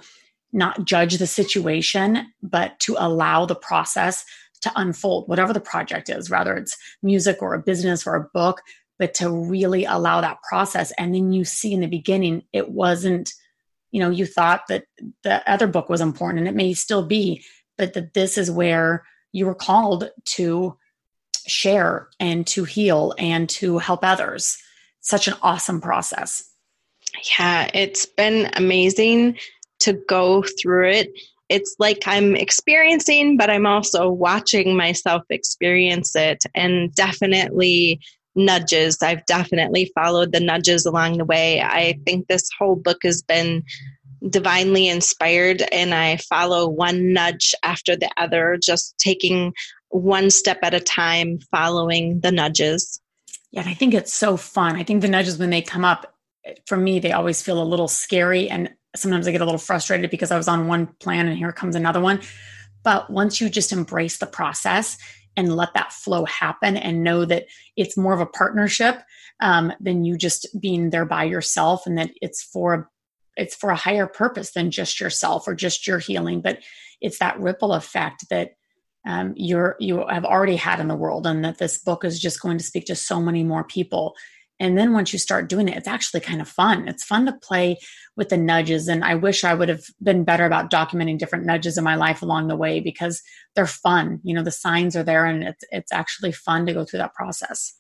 not 0.51 0.85
judge 0.85 1.17
the 1.17 1.27
situation 1.27 2.25
but 2.41 2.79
to 2.79 2.95
allow 2.97 3.45
the 3.45 3.55
process 3.55 4.25
to 4.61 4.71
unfold, 4.75 5.27
whatever 5.27 5.53
the 5.53 5.59
project 5.59 6.09
is, 6.09 6.29
whether 6.29 6.55
it's 6.55 6.77
music 7.01 7.41
or 7.41 7.53
a 7.53 7.59
business 7.61 8.05
or 8.05 8.15
a 8.15 8.29
book, 8.33 8.61
but 8.97 9.13
to 9.15 9.29
really 9.29 9.85
allow 9.85 10.21
that 10.21 10.41
process. 10.47 10.91
And 10.97 11.15
then 11.15 11.31
you 11.31 11.45
see 11.45 11.73
in 11.73 11.79
the 11.81 11.87
beginning, 11.87 12.43
it 12.51 12.69
wasn't, 12.69 13.31
you 13.91 13.99
know, 14.01 14.09
you 14.09 14.25
thought 14.25 14.63
that 14.67 14.85
the 15.23 15.49
other 15.49 15.67
book 15.67 15.89
was 15.89 16.01
important 16.01 16.39
and 16.39 16.47
it 16.47 16.55
may 16.55 16.73
still 16.73 17.05
be, 17.05 17.43
but 17.77 17.93
that 17.93 18.13
this 18.13 18.37
is 18.37 18.51
where 18.51 19.05
you 19.31 19.45
were 19.45 19.55
called 19.55 20.09
to 20.25 20.77
share 21.49 22.07
and 22.19 22.45
to 22.47 22.63
heal 22.63 23.13
and 23.17 23.49
to 23.49 23.77
help 23.77 24.03
others. 24.03 24.57
Such 25.01 25.27
an 25.27 25.35
awesome 25.41 25.81
process. 25.81 26.43
Yeah, 27.39 27.69
it's 27.73 28.05
been 28.05 28.51
amazing 28.55 29.37
to 29.79 29.93
go 30.07 30.43
through 30.61 30.89
it 30.89 31.09
it's 31.49 31.75
like 31.79 32.03
I'm 32.05 32.35
experiencing, 32.35 33.35
but 33.35 33.49
I'm 33.49 33.65
also 33.65 34.09
watching 34.09 34.77
myself 34.77 35.23
experience 35.29 36.15
it 36.15 36.43
and 36.53 36.93
definitely 36.93 37.99
nudges. 38.35 39.01
I've 39.01 39.25
definitely 39.25 39.91
followed 39.95 40.31
the 40.31 40.39
nudges 40.39 40.85
along 40.85 41.17
the 41.17 41.25
way. 41.25 41.59
I 41.61 41.99
think 42.05 42.27
this 42.27 42.49
whole 42.57 42.75
book 42.75 42.99
has 43.03 43.23
been 43.23 43.63
divinely 44.29 44.87
inspired, 44.87 45.63
and 45.71 45.93
I 45.93 46.17
follow 46.17 46.67
one 46.69 47.13
nudge 47.13 47.55
after 47.63 47.95
the 47.95 48.09
other, 48.17 48.59
just 48.61 48.97
taking 48.99 49.53
one 49.89 50.29
step 50.29 50.59
at 50.63 50.73
a 50.73 50.79
time, 50.79 51.39
following 51.51 52.21
the 52.21 52.31
nudges. 52.31 53.01
Yeah, 53.51 53.63
I 53.65 53.73
think 53.73 53.93
it's 53.93 54.13
so 54.13 54.37
fun. 54.37 54.75
I 54.75 54.83
think 54.83 55.01
the 55.01 55.07
nudges, 55.07 55.37
when 55.37 55.49
they 55.49 55.61
come 55.61 55.83
up, 55.83 56.13
for 56.67 56.77
me, 56.77 56.99
they 56.99 57.11
always 57.11 57.41
feel 57.41 57.61
a 57.61 57.63
little 57.63 57.87
scary 57.87 58.49
and 58.49 58.69
sometimes 58.95 59.27
I 59.27 59.31
get 59.31 59.41
a 59.41 59.45
little 59.45 59.59
frustrated 59.59 60.09
because 60.09 60.31
I 60.31 60.37
was 60.37 60.47
on 60.47 60.67
one 60.67 60.87
plan 60.99 61.27
and 61.27 61.37
here 61.37 61.51
comes 61.51 61.75
another 61.75 61.99
one. 61.99 62.21
But 62.83 63.09
once 63.09 63.39
you 63.39 63.49
just 63.49 63.71
embrace 63.71 64.17
the 64.17 64.25
process 64.25 64.97
and 65.35 65.55
let 65.55 65.73
that 65.73 65.93
flow 65.93 66.25
happen 66.25 66.75
and 66.77 67.03
know 67.03 67.25
that 67.25 67.45
it's 67.75 67.97
more 67.97 68.13
of 68.13 68.19
a 68.19 68.25
partnership 68.25 69.01
um, 69.41 69.71
than 69.79 70.05
you 70.05 70.17
just 70.17 70.47
being 70.59 70.89
there 70.89 71.05
by 71.05 71.23
yourself 71.25 71.85
and 71.85 71.97
that 71.97 72.11
it's 72.21 72.43
for 72.43 72.89
it's 73.37 73.55
for 73.55 73.69
a 73.69 73.75
higher 73.75 74.07
purpose 74.07 74.51
than 74.51 74.69
just 74.69 74.99
yourself 74.99 75.47
or 75.47 75.55
just 75.55 75.87
your 75.87 75.99
healing 75.99 76.41
but 76.41 76.59
it's 76.99 77.19
that 77.19 77.39
ripple 77.39 77.71
effect 77.71 78.25
that 78.29 78.55
um, 79.07 79.33
you're 79.35 79.75
you 79.79 80.05
have 80.07 80.25
already 80.25 80.55
had 80.55 80.79
in 80.79 80.87
the 80.87 80.95
world 80.95 81.25
and 81.25 81.43
that 81.45 81.57
this 81.57 81.77
book 81.77 82.03
is 82.03 82.19
just 82.19 82.41
going 82.41 82.57
to 82.57 82.63
speak 82.63 82.85
to 82.85 82.95
so 82.95 83.21
many 83.21 83.43
more 83.43 83.63
people 83.63 84.15
and 84.59 84.77
then 84.77 84.91
once 84.91 85.13
you 85.13 85.19
start 85.19 85.47
doing 85.47 85.69
it, 85.69 85.77
it's 85.77 85.87
actually 85.87 86.19
kind 86.19 86.41
of 86.41 86.47
fun. 86.47 86.87
It's 86.87 87.03
fun 87.03 87.25
to 87.25 87.33
play 87.33 87.77
with 88.17 88.29
the 88.29 88.37
nudges. 88.37 88.89
And 88.89 89.05
I 89.05 89.15
wish 89.15 89.43
I 89.43 89.53
would 89.53 89.69
have 89.69 89.83
been 90.03 90.25
better 90.25 90.45
about 90.45 90.69
documenting 90.69 91.17
different 91.17 91.45
nudges 91.45 91.77
in 91.77 91.83
my 91.83 91.95
life 91.95 92.21
along 92.21 92.47
the 92.47 92.57
way 92.57 92.81
because 92.81 93.21
they're 93.55 93.65
fun. 93.65 94.19
You 94.23 94.35
know, 94.35 94.43
the 94.43 94.51
signs 94.51 94.97
are 94.97 95.03
there 95.03 95.25
and 95.25 95.43
it's, 95.43 95.63
it's 95.71 95.93
actually 95.93 96.33
fun 96.33 96.65
to 96.65 96.73
go 96.73 96.83
through 96.83 96.99
that 96.99 97.13
process. 97.13 97.73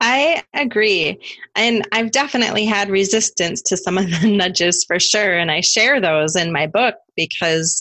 I 0.00 0.42
agree. 0.54 1.20
And 1.54 1.86
I've 1.92 2.10
definitely 2.10 2.64
had 2.64 2.90
resistance 2.90 3.62
to 3.62 3.76
some 3.76 3.96
of 3.96 4.10
the 4.10 4.26
nudges 4.36 4.84
for 4.84 4.98
sure. 4.98 5.38
And 5.38 5.52
I 5.52 5.60
share 5.60 6.00
those 6.00 6.34
in 6.34 6.52
my 6.52 6.66
book 6.66 6.96
because 7.14 7.80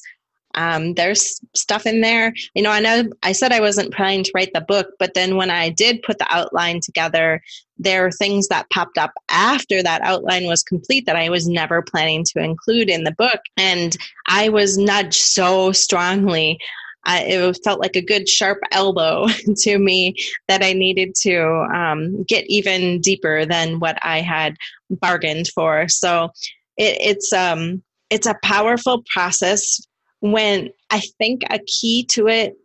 Um, 0.56 0.94
there's 0.94 1.40
stuff 1.56 1.86
in 1.86 2.02
there. 2.02 2.34
You 2.54 2.64
know, 2.64 2.72
I 2.72 2.80
know 2.80 3.10
I 3.24 3.32
said 3.32 3.52
I 3.52 3.60
wasn't 3.60 3.94
planning 3.94 4.24
to 4.24 4.32
write 4.36 4.52
the 4.54 4.62
book, 4.62 4.88
but 5.00 5.14
then 5.14 5.36
when 5.36 5.50
I 5.50 5.70
did 5.70 6.02
put 6.04 6.18
the 6.20 6.28
outline 6.30 6.80
together, 6.82 7.42
there 7.78 8.06
are 8.06 8.12
things 8.12 8.48
that 8.48 8.70
popped 8.70 8.98
up 8.98 9.12
after 9.30 9.82
that 9.82 10.02
outline 10.02 10.46
was 10.46 10.64
complete 10.64 11.06
that 11.06 11.16
I 11.16 11.30
was 11.30 11.48
never 11.48 11.82
planning 11.82 12.24
to 12.26 12.44
include 12.44 12.90
in 12.90 13.04
the 13.04 13.14
book. 13.14 13.40
And 13.58 13.98
I 14.28 14.50
was 14.50 14.78
nudged 14.78 15.16
so 15.16 15.72
strongly. 15.72 16.60
It 17.08 17.58
felt 17.64 17.80
like 17.80 17.96
a 17.96 18.06
good 18.06 18.30
sharp 18.30 18.60
elbow 18.72 19.28
to 19.58 19.80
me 19.80 20.16
that 20.48 20.64
I 20.64 20.74
needed 20.74 21.16
to 21.22 21.44
um, 21.74 22.24
get 22.24 22.46
even 22.48 23.02
deeper 23.02 23.46
than 23.46 23.80
what 23.80 23.98
I 24.04 24.22
had 24.22 24.56
bargained 24.90 25.48
for. 25.56 25.88
So 25.88 26.30
it, 26.78 26.98
it's 27.02 27.34
um, 27.34 27.82
it's 28.12 28.28
a 28.28 28.38
powerful 28.44 29.04
process 29.12 29.80
when 30.22 30.70
I 30.90 31.02
think 31.20 31.42
a 31.50 31.60
key 31.60 32.06
to 32.12 32.28
it, 32.28 32.56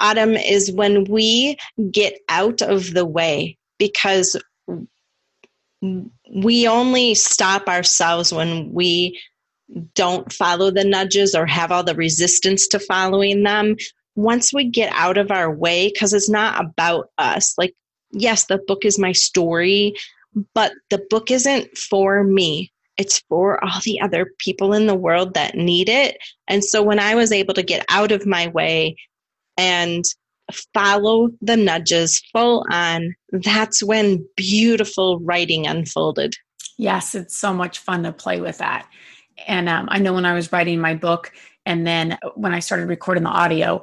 Autumn, 0.00 0.34
is 0.34 0.72
when 0.72 1.04
we 1.04 1.58
get 1.90 2.18
out 2.28 2.62
of 2.62 2.94
the 2.94 3.04
way 3.04 3.58
because 3.78 4.36
we 6.34 6.66
only 6.66 7.14
stop 7.14 7.68
ourselves 7.68 8.32
when 8.32 8.72
we 8.72 9.20
don't 9.94 10.32
follow 10.32 10.70
the 10.70 10.84
nudges 10.84 11.34
or 11.34 11.46
have 11.46 11.70
all 11.70 11.84
the 11.84 11.94
resistance 11.94 12.66
to 12.68 12.78
following 12.78 13.42
them. 13.42 13.76
Once 14.16 14.52
we 14.52 14.64
get 14.64 14.92
out 14.94 15.16
of 15.16 15.30
our 15.30 15.54
way, 15.54 15.88
because 15.88 16.12
it's 16.12 16.28
not 16.28 16.64
about 16.64 17.10
us, 17.18 17.54
like, 17.56 17.74
yes, 18.12 18.46
the 18.46 18.58
book 18.66 18.84
is 18.84 18.98
my 18.98 19.12
story, 19.12 19.94
but 20.54 20.72
the 20.90 21.04
book 21.10 21.30
isn't 21.30 21.76
for 21.76 22.24
me. 22.24 22.72
It's 23.00 23.20
for 23.30 23.64
all 23.64 23.80
the 23.82 23.98
other 24.02 24.32
people 24.38 24.74
in 24.74 24.86
the 24.86 24.94
world 24.94 25.32
that 25.32 25.54
need 25.54 25.88
it. 25.88 26.18
And 26.48 26.62
so 26.62 26.82
when 26.82 26.98
I 26.98 27.14
was 27.14 27.32
able 27.32 27.54
to 27.54 27.62
get 27.62 27.86
out 27.88 28.12
of 28.12 28.26
my 28.26 28.48
way 28.48 28.96
and 29.56 30.04
follow 30.74 31.30
the 31.40 31.56
nudges 31.56 32.22
full 32.30 32.66
on, 32.70 33.14
that's 33.32 33.82
when 33.82 34.26
beautiful 34.36 35.18
writing 35.20 35.66
unfolded. 35.66 36.34
Yes, 36.76 37.14
it's 37.14 37.34
so 37.34 37.54
much 37.54 37.78
fun 37.78 38.02
to 38.02 38.12
play 38.12 38.38
with 38.42 38.58
that. 38.58 38.86
And 39.46 39.70
um, 39.70 39.88
I 39.90 39.98
know 39.98 40.12
when 40.12 40.26
I 40.26 40.34
was 40.34 40.52
writing 40.52 40.78
my 40.78 40.94
book, 40.94 41.32
and 41.64 41.86
then 41.86 42.18
when 42.34 42.52
I 42.52 42.58
started 42.58 42.90
recording 42.90 43.24
the 43.24 43.30
audio, 43.30 43.82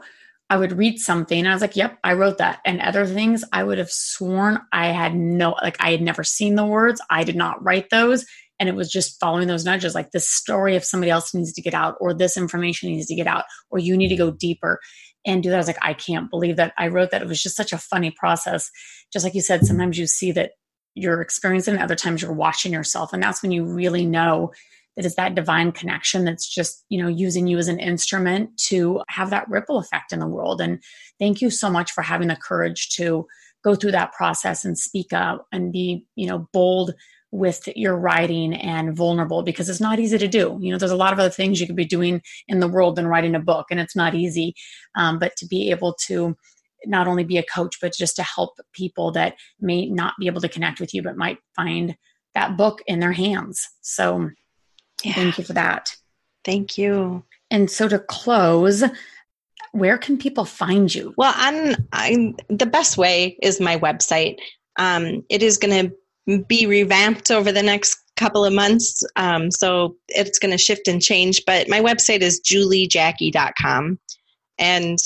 I 0.52 0.58
would 0.58 0.74
read 0.74 1.00
something 1.00 1.40
and 1.40 1.48
I 1.48 1.54
was 1.54 1.62
like, 1.62 1.76
yep, 1.76 1.98
I 2.04 2.14
wrote 2.14 2.38
that. 2.38 2.60
And 2.66 2.82
other 2.82 3.08
things 3.08 3.44
I 3.52 3.64
would 3.64 3.80
have 3.80 3.90
sworn 3.90 4.60
I 4.72 4.88
had 4.88 5.16
no, 5.16 5.56
like 5.64 5.78
I 5.80 5.90
had 5.92 6.02
never 6.02 6.24
seen 6.24 6.54
the 6.54 6.66
words. 6.66 7.02
I 7.10 7.24
did 7.24 7.36
not 7.36 7.64
write 7.64 7.90
those 7.90 8.26
and 8.60 8.68
it 8.68 8.76
was 8.76 8.92
just 8.92 9.20
following 9.20 9.48
those 9.48 9.66
nudges 9.66 9.96
like 9.96 10.12
this 10.12 10.30
story 10.30 10.76
of 10.76 10.84
somebody 10.84 11.12
else 11.12 11.34
needs 11.34 11.54
to 11.54 11.62
get 11.62 11.74
out 11.74 11.96
or 12.00 12.14
this 12.14 12.38
information 12.38 12.90
needs 12.90 13.08
to 13.08 13.16
get 13.16 13.28
out 13.28 13.46
or 13.70 13.80
you 13.80 13.96
need 13.96 14.10
to 14.10 14.16
go 14.16 14.28
mm-hmm. 14.28 14.38
deeper 14.38 14.80
and 15.26 15.44
do 15.44 15.50
that. 15.50 15.56
I 15.56 15.60
was 15.60 15.68
like 15.68 15.78
i 15.82 15.94
can't 15.94 16.30
believe 16.30 16.56
that. 16.56 16.74
I 16.78 16.88
wrote 16.88 17.12
that. 17.12 17.22
It 17.22 17.28
was 17.28 17.42
just 17.42 17.58
such 17.58 17.74
a 17.74 17.78
funny 17.78 18.12
process. 18.12 18.72
Just 19.12 19.26
like 19.26 19.36
you 19.36 19.42
said 19.42 19.60
mm-hmm. 19.60 19.68
sometimes 19.68 19.98
you 19.98 20.08
see 20.08 20.32
that 20.34 20.52
you're 20.96 21.22
experiencing 21.22 21.76
it 21.76 21.82
other 21.82 21.96
times 21.96 22.22
you're 22.22 22.34
watching 22.34 22.74
yourself 22.74 23.14
and 23.14 23.22
that's 23.22 23.44
when 23.44 23.52
you 23.52 23.64
really 23.64 24.06
know 24.06 24.52
that 24.96 25.06
it's 25.06 25.16
that 25.16 25.36
divine 25.36 25.72
connection 25.72 26.26
that's 26.26 26.48
just 26.48 26.84
you 26.90 27.02
know 27.02 27.08
using 27.08 27.48
you 27.48 27.58
as 27.58 27.68
an 27.68 27.80
instrument 27.80 28.58
to 28.58 29.02
have 29.08 29.30
that 29.30 29.48
ripple 29.48 29.78
effect 29.78 30.12
in 30.12 30.20
the 30.20 30.28
world. 30.28 30.60
And 30.60 30.84
thank 31.20 31.42
you 31.42 31.50
so 31.50 31.70
much 31.70 31.92
for 31.92 32.02
having 32.02 32.28
the 32.28 32.36
courage 32.36 32.90
to 32.96 33.28
go 33.64 33.76
through 33.76 33.92
that 33.92 34.14
process 34.14 34.66
and 34.66 34.78
speak 34.78 35.14
up 35.14 35.46
and 35.52 35.72
be 35.72 36.06
you 36.16 36.28
know 36.28 36.48
bold 36.52 36.94
with 37.32 37.68
your 37.76 37.98
writing 37.98 38.54
and 38.54 38.96
vulnerable 38.96 39.44
because 39.44 39.70
it's 39.70 39.82
not 39.82 40.00
easy 40.00 40.18
to 40.18 40.28
do. 40.28 40.58
You 40.62 40.72
know, 40.72 40.78
there's 40.78 40.92
a 40.92 40.96
lot 40.96 41.14
of 41.14 41.20
other 41.20 41.30
things 41.30 41.60
you 41.60 41.68
could 41.68 41.76
be 41.76 41.86
doing 41.86 42.22
in 42.48 42.60
the 42.60 42.68
world 42.68 42.96
than 42.96 43.08
writing 43.08 43.36
a 43.36 43.40
book, 43.40 43.68
and 43.70 43.80
it's 43.80 43.96
not 43.96 44.16
easy. 44.16 44.56
Um, 44.96 45.20
but 45.20 45.36
to 45.38 45.46
be 45.46 45.70
able 45.72 45.96
to 46.06 46.36
not 46.86 47.08
only 47.08 47.24
be 47.24 47.38
a 47.38 47.44
coach, 47.44 47.78
but 47.82 47.94
just 47.94 48.16
to 48.16 48.24
help 48.24 48.58
people 48.72 49.12
that 49.12 49.36
may 49.60 49.88
not 49.88 50.14
be 50.20 50.28
able 50.28 50.42
to 50.42 50.50
connect 50.50 50.80
with 50.80 50.94
you, 50.94 51.02
but 51.02 51.18
might 51.18 51.40
find 51.56 51.98
that 52.34 52.56
book 52.56 52.82
in 52.88 53.00
their 53.00 53.12
hands. 53.12 53.68
So, 53.82 54.30
yeah. 55.04 55.14
thank 55.14 55.38
you 55.38 55.44
for 55.44 55.54
that. 55.54 55.96
Thank 56.46 56.78
you. 56.78 57.26
And 57.52 57.70
so 57.70 57.88
to 57.88 58.00
close, 58.00 58.84
where 59.72 59.98
can 59.98 60.18
people 60.18 60.46
find 60.46 60.94
you? 60.94 61.14
Well, 61.18 61.34
I'm, 61.36 61.76
I'm 61.92 62.36
the 62.50 62.66
best 62.66 62.98
way 62.98 63.38
is 63.42 63.60
my 63.60 63.78
website. 63.78 64.38
Um, 64.78 65.26
it 65.30 65.44
is 65.44 65.58
going 65.58 65.90
to 65.90 65.96
be 66.48 66.66
revamped 66.66 67.32
over 67.32 67.52
the 67.52 67.64
next 67.64 67.98
couple 68.16 68.44
of 68.44 68.54
months. 68.54 69.04
Um, 69.16 69.52
so 69.52 69.96
it's 70.10 70.40
going 70.40 70.52
to 70.52 70.58
shift 70.58 70.88
and 70.88 71.02
change. 71.02 71.44
But 71.46 71.70
my 71.70 71.80
website 71.80 72.22
is 72.22 72.42
juliejacky.com. 72.42 74.00
And 74.60 74.98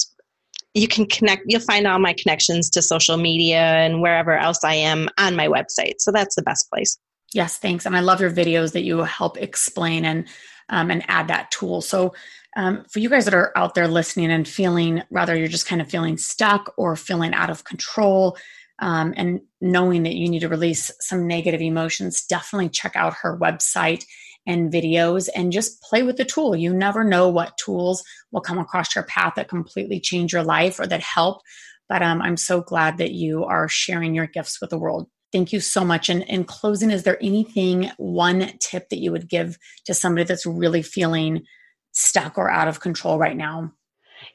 you 0.73 0.87
can 0.87 1.05
connect, 1.05 1.43
you'll 1.47 1.61
find 1.61 1.85
all 1.85 1.99
my 1.99 2.13
connections 2.13 2.69
to 2.71 2.81
social 2.81 3.17
media 3.17 3.59
and 3.59 4.01
wherever 4.01 4.37
else 4.37 4.63
I 4.63 4.75
am 4.75 5.09
on 5.17 5.35
my 5.35 5.47
website. 5.47 5.95
So 5.99 6.11
that's 6.11 6.35
the 6.35 6.43
best 6.43 6.69
place. 6.71 6.97
Yes, 7.33 7.57
thanks. 7.57 7.85
And 7.85 7.95
I 7.95 7.99
love 7.99 8.21
your 8.21 8.31
videos 8.31 8.71
that 8.73 8.83
you 8.83 8.99
help 8.99 9.37
explain 9.37 10.05
and 10.05 10.27
um, 10.69 10.89
and 10.89 11.03
add 11.09 11.27
that 11.27 11.51
tool. 11.51 11.81
So 11.81 12.13
um, 12.55 12.85
for 12.89 12.99
you 12.99 13.09
guys 13.09 13.25
that 13.25 13.33
are 13.33 13.51
out 13.57 13.75
there 13.75 13.87
listening 13.87 14.31
and 14.31 14.47
feeling, 14.47 15.03
rather 15.09 15.37
you're 15.37 15.47
just 15.47 15.67
kind 15.67 15.81
of 15.81 15.89
feeling 15.89 16.17
stuck 16.17 16.73
or 16.77 16.95
feeling 16.95 17.33
out 17.33 17.49
of 17.49 17.63
control, 17.63 18.37
um, 18.81 19.13
and 19.15 19.41
knowing 19.61 20.03
that 20.03 20.15
you 20.15 20.27
need 20.27 20.39
to 20.39 20.49
release 20.49 20.91
some 20.99 21.27
negative 21.27 21.61
emotions, 21.61 22.25
definitely 22.25 22.69
check 22.69 22.95
out 22.95 23.13
her 23.21 23.37
website 23.37 24.03
and 24.47 24.73
videos 24.73 25.29
and 25.35 25.51
just 25.51 25.81
play 25.83 26.01
with 26.03 26.17
the 26.17 26.25
tool. 26.25 26.55
You 26.55 26.73
never 26.73 27.03
know 27.03 27.29
what 27.29 27.57
tools 27.57 28.03
will 28.31 28.41
come 28.41 28.57
across 28.57 28.95
your 28.95 29.03
path 29.03 29.33
that 29.35 29.47
completely 29.47 29.99
change 29.99 30.33
your 30.33 30.43
life 30.43 30.79
or 30.79 30.87
that 30.87 31.01
help. 31.01 31.41
But 31.87 32.01
um, 32.01 32.21
I'm 32.21 32.37
so 32.37 32.61
glad 32.61 32.97
that 32.97 33.11
you 33.11 33.43
are 33.45 33.67
sharing 33.67 34.15
your 34.15 34.25
gifts 34.25 34.59
with 34.59 34.71
the 34.71 34.79
world. 34.79 35.07
Thank 35.31 35.53
you 35.53 35.59
so 35.59 35.85
much. 35.85 36.09
And 36.09 36.23
in 36.23 36.43
closing, 36.43 36.89
is 36.91 37.03
there 37.03 37.17
anything, 37.21 37.91
one 37.97 38.51
tip 38.59 38.89
that 38.89 38.99
you 38.99 39.11
would 39.11 39.29
give 39.29 39.57
to 39.85 39.93
somebody 39.93 40.25
that's 40.25 40.45
really 40.45 40.81
feeling 40.81 41.43
stuck 41.91 42.37
or 42.37 42.49
out 42.49 42.67
of 42.67 42.79
control 42.79 43.19
right 43.19 43.37
now? 43.37 43.71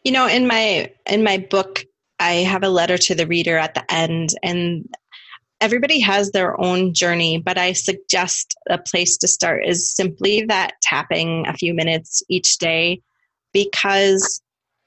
You 0.05 0.13
know, 0.13 0.27
in 0.27 0.47
my 0.47 0.93
in 1.09 1.23
my 1.23 1.39
book, 1.39 1.85
I 2.27 2.43
have 2.43 2.65
a 2.65 2.69
letter 2.69 2.99
to 2.99 3.15
the 3.15 3.27
reader 3.27 3.57
at 3.57 3.75
the 3.75 3.85
end, 3.93 4.31
and 4.43 4.93
everybody 5.61 6.01
has 6.01 6.33
their 6.33 6.61
own 6.61 6.93
journey, 6.93 7.39
but 7.39 7.57
I 7.57 7.73
suggest 7.73 8.57
a 8.69 8.79
place 8.79 9.17
to 9.19 9.29
start 9.29 9.65
is 9.65 9.95
simply 9.95 10.45
that 10.47 10.73
tapping 10.83 11.47
a 11.47 11.53
few 11.55 11.73
minutes 11.73 12.25
each 12.29 12.59
day 12.59 13.01
because 13.53 14.43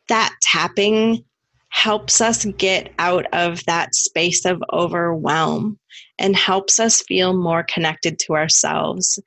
that 0.09 0.35
tapping 0.41 1.23
helps 1.69 2.19
us 2.19 2.43
get 2.57 2.91
out 2.99 3.25
of 3.31 3.63
that 3.65 3.95
space 3.95 4.43
of 4.43 4.61
overwhelm 4.73 5.79
and 6.17 6.35
helps 6.35 6.77
us 6.77 7.01
feel 7.03 7.33
more 7.33 7.63
connected 7.63 8.19
to 8.19 8.33
ourselves 8.33 9.17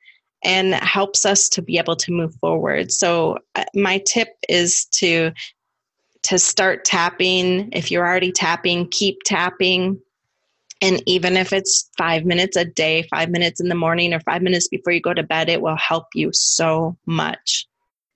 and 0.43 0.75
helps 0.75 1.25
us 1.25 1.49
to 1.49 1.63
be 1.63 1.79
able 1.79 1.95
to 1.95 2.11
move 2.11 2.35
forward. 2.35 2.91
So, 2.91 3.39
uh, 3.55 3.63
my 3.73 4.03
tip 4.05 4.27
is 4.49 4.85
to 4.97 5.31
to 6.23 6.39
start 6.39 6.85
tapping. 6.85 7.69
If 7.71 7.91
you're 7.91 8.05
already 8.05 8.31
tapping, 8.31 8.87
keep 8.89 9.23
tapping. 9.23 10.01
And 10.81 11.01
even 11.05 11.37
if 11.37 11.53
it's 11.53 11.89
five 11.97 12.25
minutes 12.25 12.57
a 12.57 12.65
day, 12.65 13.03
five 13.09 13.29
minutes 13.29 13.61
in 13.61 13.69
the 13.69 13.75
morning, 13.75 14.13
or 14.13 14.19
five 14.19 14.41
minutes 14.41 14.67
before 14.67 14.91
you 14.91 15.01
go 15.01 15.13
to 15.13 15.23
bed, 15.23 15.47
it 15.49 15.61
will 15.61 15.77
help 15.77 16.07
you 16.13 16.31
so 16.33 16.97
much. 17.05 17.67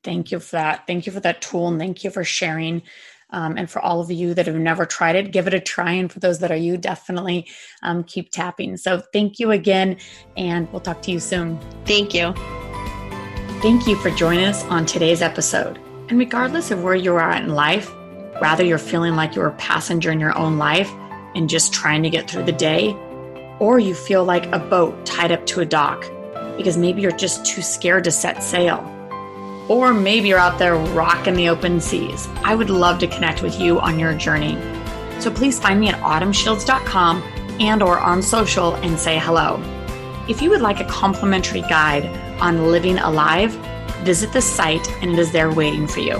Thank 0.03 0.31
you 0.31 0.39
for 0.39 0.57
that. 0.57 0.87
Thank 0.87 1.05
you 1.05 1.11
for 1.11 1.19
that 1.21 1.41
tool. 1.41 1.67
And 1.67 1.79
thank 1.79 2.03
you 2.03 2.09
for 2.09 2.23
sharing. 2.23 2.81
Um, 3.29 3.57
and 3.57 3.69
for 3.69 3.81
all 3.81 3.99
of 3.99 4.09
you 4.09 4.33
that 4.33 4.47
have 4.47 4.55
never 4.55 4.85
tried 4.85 5.17
it, 5.17 5.31
give 5.31 5.47
it 5.47 5.53
a 5.53 5.59
try. 5.59 5.91
And 5.91 6.11
for 6.11 6.19
those 6.19 6.39
that 6.39 6.51
are 6.51 6.57
you, 6.57 6.77
definitely 6.77 7.47
um, 7.83 8.05
keep 8.05 8.31
tapping. 8.31 8.77
So 8.77 9.01
thank 9.11 9.39
you 9.39 9.51
again. 9.51 9.97
And 10.37 10.71
we'll 10.71 10.79
talk 10.79 11.01
to 11.03 11.11
you 11.11 11.19
soon. 11.19 11.59
Thank 11.85 12.13
you. 12.13 12.33
Thank 13.61 13.87
you 13.87 13.95
for 13.97 14.11
joining 14.11 14.45
us 14.45 14.63
on 14.65 14.85
today's 14.85 15.21
episode. 15.21 15.77
And 16.09 16.17
regardless 16.17 16.71
of 16.71 16.83
where 16.83 16.95
you 16.95 17.15
are 17.15 17.35
in 17.35 17.49
life, 17.49 17.91
Rather, 18.41 18.63
you're 18.63 18.77
feeling 18.77 19.15
like 19.15 19.35
you're 19.35 19.47
a 19.47 19.55
passenger 19.55 20.11
in 20.11 20.19
your 20.19 20.37
own 20.37 20.57
life 20.57 20.91
and 21.35 21.49
just 21.49 21.73
trying 21.73 22.03
to 22.03 22.09
get 22.09 22.29
through 22.29 22.43
the 22.43 22.51
day, 22.51 22.95
or 23.59 23.79
you 23.79 23.95
feel 23.95 24.23
like 24.23 24.45
a 24.47 24.59
boat 24.59 25.05
tied 25.05 25.31
up 25.31 25.45
to 25.47 25.61
a 25.61 25.65
dock 25.65 26.09
because 26.57 26.77
maybe 26.77 27.01
you're 27.01 27.11
just 27.11 27.45
too 27.45 27.61
scared 27.61 28.03
to 28.03 28.11
set 28.11 28.43
sail. 28.43 28.93
Or 29.69 29.93
maybe 29.93 30.29
you're 30.29 30.39
out 30.39 30.59
there 30.59 30.75
rocking 30.75 31.35
the 31.35 31.49
open 31.49 31.81
seas. 31.81 32.27
I 32.43 32.55
would 32.55 32.69
love 32.69 32.99
to 32.99 33.07
connect 33.07 33.41
with 33.41 33.59
you 33.59 33.79
on 33.79 33.99
your 33.99 34.13
journey. 34.13 34.57
So 35.19 35.31
please 35.31 35.59
find 35.59 35.79
me 35.79 35.89
at 35.89 35.99
autumnshields.com 36.01 37.21
and 37.59 37.81
or 37.81 37.99
on 37.99 38.21
social 38.21 38.75
and 38.75 38.99
say 38.99 39.17
hello. 39.19 39.61
If 40.29 40.41
you 40.41 40.49
would 40.49 40.61
like 40.61 40.79
a 40.79 40.85
complimentary 40.85 41.61
guide 41.61 42.05
on 42.39 42.67
living 42.67 42.97
alive, 42.97 43.51
visit 44.03 44.31
the 44.31 44.41
site 44.41 44.87
and 45.01 45.11
it 45.11 45.19
is 45.19 45.31
there 45.31 45.51
waiting 45.51 45.87
for 45.87 45.99
you. 45.99 46.17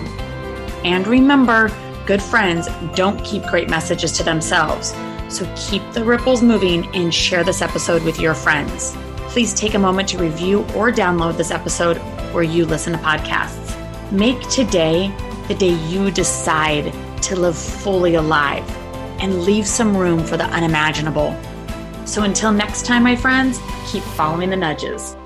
And 0.84 1.08
remember, 1.08 1.70
good 2.08 2.24
friends 2.24 2.70
don't 2.96 3.22
keep 3.26 3.44
great 3.44 3.70
messages 3.70 4.14
to 4.14 4.24
themselves. 4.24 4.96
So 5.28 5.46
keep 5.58 5.84
the 5.92 6.06
ripples 6.06 6.42
moving 6.42 6.88
and 6.96 7.14
share 7.14 7.44
this 7.44 7.62
episode 7.62 8.02
with 8.04 8.18
your 8.18 8.34
friends. 8.34 8.96
Please 9.28 9.54
take 9.54 9.74
a 9.74 9.80
moment 9.80 10.08
to 10.10 10.18
review 10.18 10.62
or 10.74 10.90
download 10.90 11.36
this 11.36 11.52
episode 11.52 11.98
where 12.34 12.44
you 12.44 12.66
listen 12.66 12.94
to 12.94 13.00
podcasts. 13.00 13.76
Make 14.10 14.40
today 14.50 15.14
the 15.50 15.56
day 15.56 15.74
you 15.90 16.10
decide 16.10 16.94
to 17.24 17.36
live 17.36 17.58
fully 17.58 18.16
alive 18.16 18.66
and 19.20 19.44
leave 19.44 19.68
some 19.68 19.96
room 19.96 20.24
for 20.24 20.38
the 20.38 20.46
unimaginable. 20.46 21.38
So 22.06 22.24
until 22.24 22.54
next 22.54 22.86
time, 22.86 23.04
my 23.04 23.18
friends, 23.18 23.60
keep 23.86 24.04
following 24.04 24.50
the 24.50 24.56
nudges. 24.56 25.18